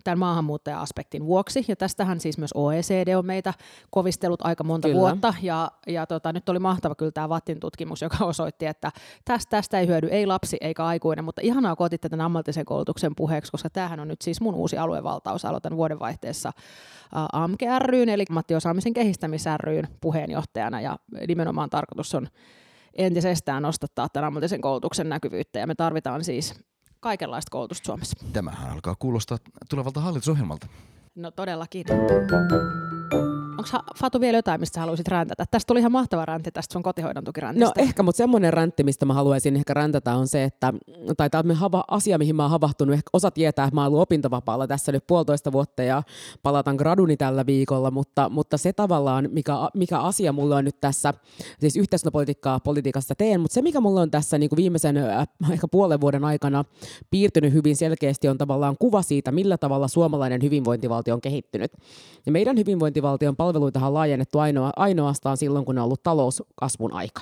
tämän 0.03 0.19
maahanmuuttaja-aspektin 0.19 1.25
vuoksi. 1.25 1.65
Ja 1.67 1.75
tästähän 1.75 2.19
siis 2.19 2.37
myös 2.37 2.51
OECD 2.53 3.15
on 3.15 3.25
meitä 3.25 3.53
kovistellut 3.89 4.45
aika 4.45 4.63
monta 4.63 4.87
kyllä. 4.87 4.99
vuotta. 4.99 5.33
Ja, 5.41 5.71
ja 5.87 6.07
tota, 6.07 6.33
nyt 6.33 6.49
oli 6.49 6.59
mahtava 6.59 6.95
kyllä 6.95 7.11
tämä 7.11 7.29
Vattin 7.29 7.59
tutkimus, 7.59 8.01
joka 8.01 8.25
osoitti, 8.33 8.65
että 8.65 8.91
tästä, 9.25 9.49
tästä 9.49 9.79
ei 9.79 9.87
hyödy 9.87 10.07
ei 10.07 10.25
lapsi 10.25 10.57
eikä 10.61 10.85
aikuinen. 10.85 11.25
Mutta 11.25 11.41
ihanaa, 11.41 11.75
kun 11.75 11.85
otitte 11.85 12.09
tämän 12.09 12.25
ammatillisen 12.25 12.65
koulutuksen 12.65 13.15
puheeksi, 13.15 13.51
koska 13.51 13.69
tämähän 13.69 13.99
on 13.99 14.07
nyt 14.07 14.21
siis 14.21 14.41
mun 14.41 14.55
uusi 14.55 14.77
aluevaltaus. 14.77 15.45
Aloitan 15.45 15.77
vuodenvaihteessa 15.77 16.51
AMK 17.11 17.61
ryn, 17.79 18.09
eli 18.09 18.25
ammattiosaamisen 18.29 18.93
kehittämis 18.93 19.45
ryn 19.59 19.87
puheenjohtajana. 20.01 20.81
Ja 20.81 20.99
nimenomaan 21.27 21.69
tarkoitus 21.69 22.15
on 22.15 22.27
entisestään 22.93 23.63
nostattaa 23.63 24.09
tämän 24.09 24.27
ammatillisen 24.27 24.61
koulutuksen 24.61 25.09
näkyvyyttä. 25.09 25.59
Ja 25.59 25.67
me 25.67 25.75
tarvitaan 25.75 26.23
siis 26.23 26.53
kaikenlaista 26.99 27.51
koulutusta 27.51 27.85
Suomessa. 27.85 28.17
Tämähän 28.33 28.71
alkaa 28.71 28.95
kuulostaa 28.99 29.37
tulevalta 29.69 30.01
hallitusohjelmalta. 30.01 30.67
No 31.15 31.31
todellakin. 31.31 31.85
Onko 33.59 33.93
Fatu 33.99 34.21
vielä 34.21 34.37
jotain, 34.37 34.59
mistä 34.59 34.79
haluaisit 34.79 35.07
räntätä? 35.07 35.45
Tästä 35.51 35.67
tuli 35.67 35.79
ihan 35.79 35.91
mahtava 35.91 36.25
räntti 36.25 36.51
tästä 36.51 36.73
sun 36.73 36.83
kotihoidon 36.83 37.23
tukiräntistä. 37.23 37.65
No 37.65 37.87
ehkä, 37.87 38.03
mutta 38.03 38.17
semmoinen 38.17 38.53
räntti, 38.53 38.83
mistä 38.83 39.05
mä 39.05 39.13
haluaisin 39.13 39.55
ehkä 39.55 39.73
räntätä 39.73 40.15
on 40.15 40.27
se, 40.27 40.43
että, 40.43 40.73
tai 41.17 41.29
tämä 41.29 41.43
on 41.51 41.55
hava, 41.55 41.83
asia, 41.87 42.17
mihin 42.17 42.35
mä 42.35 42.43
oon 42.43 42.51
havahtunut, 42.51 42.93
ehkä 42.93 43.09
osa 43.13 43.31
tietää, 43.31 43.65
että 43.65 43.75
mä 43.75 43.81
oon 43.81 43.87
ollut 43.87 44.01
opintovapaalla 44.01 44.67
tässä 44.67 44.91
nyt 44.91 45.07
puolitoista 45.07 45.51
vuotta 45.51 45.83
ja 45.83 46.03
palataan 46.43 46.75
graduni 46.75 47.17
tällä 47.17 47.45
viikolla, 47.45 47.91
mutta, 47.91 48.29
mutta 48.29 48.57
se 48.57 48.73
tavallaan, 48.73 49.29
mikä, 49.31 49.53
mikä 49.73 49.99
asia 49.99 50.33
mulla 50.33 50.55
on 50.55 50.65
nyt 50.65 50.81
tässä, 50.81 51.13
siis 51.59 51.75
yhteiskuntapolitiikkaa 51.75 52.59
politiikasta 52.59 53.15
teen, 53.15 53.41
mutta 53.41 53.53
se 53.53 53.61
mikä 53.61 53.81
mulla 53.81 54.01
on 54.01 54.11
tässä 54.11 54.37
niin 54.37 54.49
kuin 54.49 54.57
viimeisen 54.57 54.97
äh, 54.97 55.27
ehkä 55.51 55.67
puolen 55.71 56.01
vuoden 56.01 56.23
aikana 56.23 56.65
piirtynyt 57.11 57.53
hyvin 57.53 57.75
selkeästi 57.75 58.27
on 58.27 58.37
tavallaan 58.37 58.75
kuva 58.79 59.01
siitä, 59.01 59.31
millä 59.31 59.57
tavalla 59.57 59.87
suomalainen 59.87 60.41
hyvinvointivaltio 60.41 61.13
on 61.13 61.21
kehittynyt. 61.21 61.71
Ja 62.25 62.31
meidän 62.31 62.57
hyvinvointivaltion 62.57 63.35
palveluita 63.49 63.87
on 63.87 63.93
laajennettu 63.93 64.39
ainoa, 64.39 64.71
ainoastaan 64.75 65.37
silloin, 65.37 65.65
kun 65.65 65.77
on 65.77 65.83
ollut 65.83 66.03
talouskasvun 66.03 66.93
aika. 66.93 67.21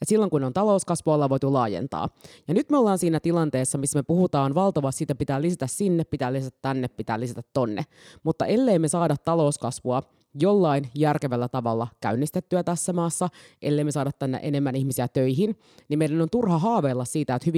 Ja 0.00 0.06
silloin, 0.06 0.30
kun 0.30 0.44
on 0.44 0.52
talouskasvua, 0.52 1.14
ollaan 1.14 1.30
voitu 1.30 1.52
laajentaa. 1.52 2.08
Ja 2.48 2.54
nyt 2.54 2.70
me 2.70 2.78
ollaan 2.78 2.98
siinä 2.98 3.20
tilanteessa, 3.20 3.78
missä 3.78 3.98
me 3.98 4.02
puhutaan 4.02 4.54
valtavasti, 4.54 4.98
siitä 4.98 5.14
pitää 5.14 5.42
lisätä 5.42 5.66
sinne, 5.66 6.04
pitää 6.04 6.32
lisätä 6.32 6.58
tänne, 6.62 6.88
pitää 6.88 7.20
lisätä 7.20 7.42
tonne. 7.52 7.84
Mutta 8.22 8.46
ellei 8.46 8.78
me 8.78 8.88
saada 8.88 9.16
talouskasvua 9.16 10.02
jollain 10.34 10.90
järkevällä 10.94 11.48
tavalla 11.48 11.88
käynnistettyä 12.00 12.62
tässä 12.62 12.92
maassa, 12.92 13.28
ellei 13.62 13.84
me 13.84 13.90
saada 13.92 14.12
tänne 14.12 14.40
enemmän 14.42 14.76
ihmisiä 14.76 15.08
töihin, 15.08 15.58
niin 15.88 15.98
meidän 15.98 16.20
on 16.20 16.30
turha 16.30 16.58
haaveilla 16.58 17.04
siitä, 17.04 17.34
että 17.34 17.50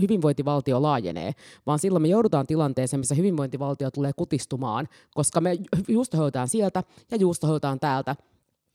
hyvinvointivaltio 0.00 0.82
laajenee, 0.82 1.32
vaan 1.66 1.78
silloin 1.78 2.02
me 2.02 2.08
joudutaan 2.08 2.46
tilanteeseen, 2.46 3.00
missä 3.00 3.14
hyvinvointivaltio 3.14 3.90
tulee 3.90 4.12
kutistumaan, 4.16 4.88
koska 5.14 5.40
me 5.40 5.58
juustohoitaan 5.88 6.48
sieltä 6.48 6.82
ja 7.10 7.16
juustohoitaan 7.16 7.80
täältä, 7.80 8.16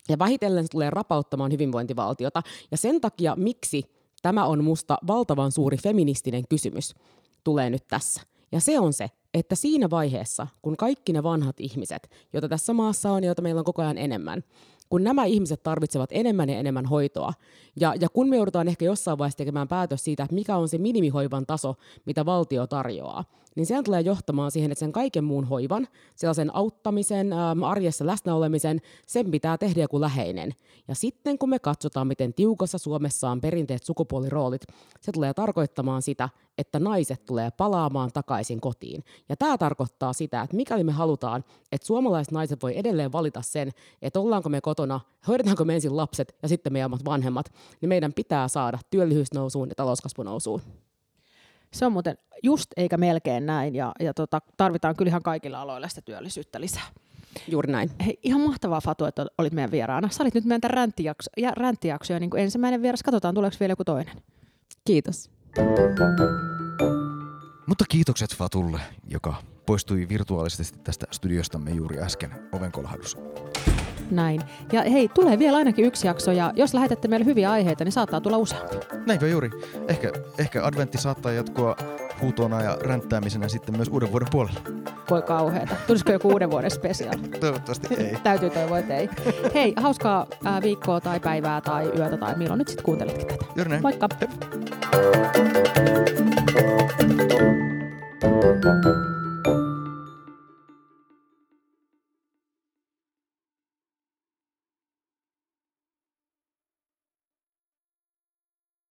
ja 0.10 0.20
vähitellen 0.20 0.63
se 0.63 0.70
tulee 0.72 0.90
rapauttamaan 0.90 1.52
hyvinvointivaltiota. 1.52 2.44
Ja 2.72 2.78
sen 2.78 3.02
takia, 3.02 3.36
miksi 3.36 3.84
tämä 4.22 4.46
on 4.46 4.63
musta 4.63 4.98
valtavan 5.08 5.52
suuri 5.52 5.78
feministinen 5.78 6.44
kysymys, 6.50 6.96
tulee 7.44 7.70
nyt 7.70 7.88
tässä. 7.88 8.22
Ja 8.52 8.60
se 8.60 8.80
on 8.80 8.94
se, 8.94 9.12
että 9.34 9.56
siinä 9.56 9.90
vaiheessa, 9.90 10.48
kun 10.62 10.78
kaikki 10.78 11.14
ne 11.14 11.24
vanhat 11.24 11.60
ihmiset, 11.60 12.10
joita 12.34 12.50
tässä 12.50 12.74
maassa 12.74 13.12
on 13.12 13.24
ja 13.24 13.28
joita 13.28 13.42
meillä 13.42 13.60
on 13.60 13.66
koko 13.66 13.82
ajan 13.82 13.98
enemmän, 13.98 14.44
kun 14.90 15.04
nämä 15.04 15.26
ihmiset 15.26 15.64
tarvitsevat 15.64 16.10
enemmän 16.14 16.50
ja 16.50 16.60
enemmän 16.60 16.86
hoitoa, 16.86 17.34
ja, 17.80 17.94
ja 18.02 18.10
kun 18.10 18.30
me 18.30 18.36
joudutaan 18.36 18.68
ehkä 18.68 18.86
jossain 18.86 19.18
vaiheessa 19.18 19.38
tekemään 19.38 19.68
päätös 19.68 20.04
siitä, 20.04 20.24
että 20.24 20.36
mikä 20.36 20.58
on 20.58 20.70
se 20.70 20.78
minimihoivan 20.78 21.46
taso, 21.46 21.76
mitä 22.06 22.26
valtio 22.26 22.68
tarjoaa, 22.68 23.24
niin 23.58 23.65
se 23.65 23.84
tulee 23.84 24.02
johtamaan 24.02 24.52
siihen, 24.52 24.72
että 24.72 24.80
sen 24.80 24.91
kaiken 24.91 25.24
muun 25.24 25.46
hoivan, 25.46 25.88
sellaisen 26.15 26.56
auttamisen, 26.56 27.34
äm, 27.34 27.63
arjessa 27.63 28.06
läsnäolemisen, 28.06 28.82
sen 29.08 29.32
pitää 29.32 29.58
tehdä 29.58 29.82
joku 29.82 30.02
läheinen. 30.02 30.54
Ja 30.88 30.96
sitten 30.96 31.38
kun 31.38 31.50
me 31.50 31.60
katsotaan, 31.60 32.08
miten 32.08 32.34
tiukassa 32.34 32.78
Suomessa 32.78 33.30
on 33.30 33.41
perinteet 33.41 33.84
sukupuoliroolit, 33.84 34.62
se 35.02 35.12
tulee 35.12 35.34
tarkoittamaan 35.34 36.02
sitä, 36.02 36.30
että 36.58 36.80
naiset 36.80 37.26
tulee 37.26 37.52
palaamaan 37.52 38.12
takaisin 38.13 38.62
kotiin. 38.62 39.04
Ja 39.30 39.36
tämä 39.36 39.58
tarkoittaa 39.58 40.13
sitä, 40.13 40.41
että 40.41 40.56
mikäli 40.56 40.84
me 40.84 40.91
halutaan, 40.91 41.43
että 41.72 41.88
suomalaiset 41.88 42.32
naiset 42.32 42.63
voi 42.63 42.78
edelleen 42.78 43.12
valita 43.12 43.41
sen, 43.41 43.72
että 44.02 44.20
ollaanko 44.20 44.50
me 44.50 44.62
kotona, 44.62 45.00
hoidetaanko 45.28 45.65
me 45.65 45.76
ensin 45.76 45.98
lapset 45.98 46.36
ja 46.41 46.48
sitten 46.48 46.74
meidän 46.74 46.91
omat 46.91 47.06
vanhemmat, 47.06 47.54
niin 47.82 47.89
meidän 47.89 48.13
pitää 48.13 48.48
saada 48.48 48.80
työllisyys 48.89 49.34
nousuun 49.34 49.70
ja 49.70 49.76
talouskasvu 49.76 50.24
nousuun. 50.24 50.62
Se 51.74 51.86
on 51.86 51.92
muuten 51.92 52.18
just 52.44 52.68
eikä 52.78 52.98
melkein 52.98 53.46
näin, 53.46 53.76
ja, 53.76 53.92
ja 54.00 54.14
tota, 54.14 54.42
tarvitaan 54.58 54.96
kyllä 54.96 55.10
ihan 55.10 55.24
kaikilla 55.24 55.62
aloilla 55.62 55.88
sitä 55.88 56.02
työllisyyttä 56.02 56.62
lisää. 56.62 56.84
Juuri 57.48 57.72
näin. 57.72 57.90
Hei, 58.06 58.20
ihan 58.24 58.42
mahtavaa 58.42 58.82
Fatu, 58.82 59.06
että 59.06 59.26
olit 59.38 59.54
meidän 59.54 59.72
vieraana. 59.72 60.10
Sä 60.12 60.24
olit 60.24 60.34
nyt 60.34 60.46
meidän 60.46 60.70
ränttijakso, 60.70 61.30
ja 61.38 61.52
ränttijaksoja 61.52 62.20
niin 62.20 62.30
kuin 62.30 62.44
ensimmäinen 62.44 62.82
vieras. 62.82 63.04
Katsotaan, 63.04 63.36
tuleeko 63.36 63.58
vielä 63.60 63.72
joku 63.72 63.84
toinen. 63.84 64.16
Kiitos. 64.86 65.30
Mutta 67.66 67.86
kiitokset 67.90 68.36
Fatulle, 68.36 68.80
joka 69.08 69.36
poistui 69.66 70.10
virtuaalisesti 70.10 70.80
tästä 70.84 71.06
studiostamme 71.12 71.72
juuri 71.72 72.00
äsken 72.00 72.32
ovenkolahdussa. 72.52 73.18
Näin. 74.12 74.41
Ja 74.72 74.82
hei, 74.82 75.08
tulee 75.08 75.39
vielä 75.39 75.58
ainakin 75.58 75.86
yksi 75.86 76.08
jakso, 76.08 76.32
ja 76.32 76.54
jos 76.56 76.74
lähetätte 76.74 77.08
meille 77.08 77.26
hyviä 77.26 77.52
aiheita, 77.52 77.84
niin 77.84 77.91
saattaa 77.91 78.22
tulla 78.22 78.38
useampi. 78.38 78.76
Näinkö 79.06 79.28
juuri? 79.28 79.50
Ehkä, 79.88 80.12
ehkä 80.38 80.65
adventti 80.65 80.98
saattaa 80.98 81.32
jatkua 81.32 81.76
huutona 82.22 82.62
ja 82.62 82.78
ränttäämisenä 82.82 83.48
sitten 83.48 83.78
myös 83.78 83.88
uuden 83.88 84.12
vuoden 84.12 84.28
puolella. 84.32 84.60
Voi 85.10 85.22
kauheeta. 85.22 85.76
Tulisiko 85.88 86.12
joku 86.12 86.28
uuden 86.28 86.52
vuoden 86.52 86.72
spesiaali? 86.72 87.28
Toivottavasti 87.28 87.96
ei. 87.96 88.17
Täytyy 88.24 88.50
toivoa, 88.50 88.78
että 88.78 88.96
ei. 88.96 89.10
Hei, 89.54 89.74
hauskaa 89.78 90.28
ää, 90.46 90.62
viikkoa 90.62 91.02
tai 91.02 91.20
päivää 91.20 91.62
tai 91.62 91.91
yötä 91.98 92.17
tai 92.17 92.38
milloin 92.38 92.58
nyt 92.58 92.67
sitten 92.67 92.86
kuunteletkin 92.86 93.28
tätä. 93.28 93.46
Juuri 93.56 93.70
näin. 93.70 93.82
Moikka! 93.82 94.10
Hep. 94.22 94.30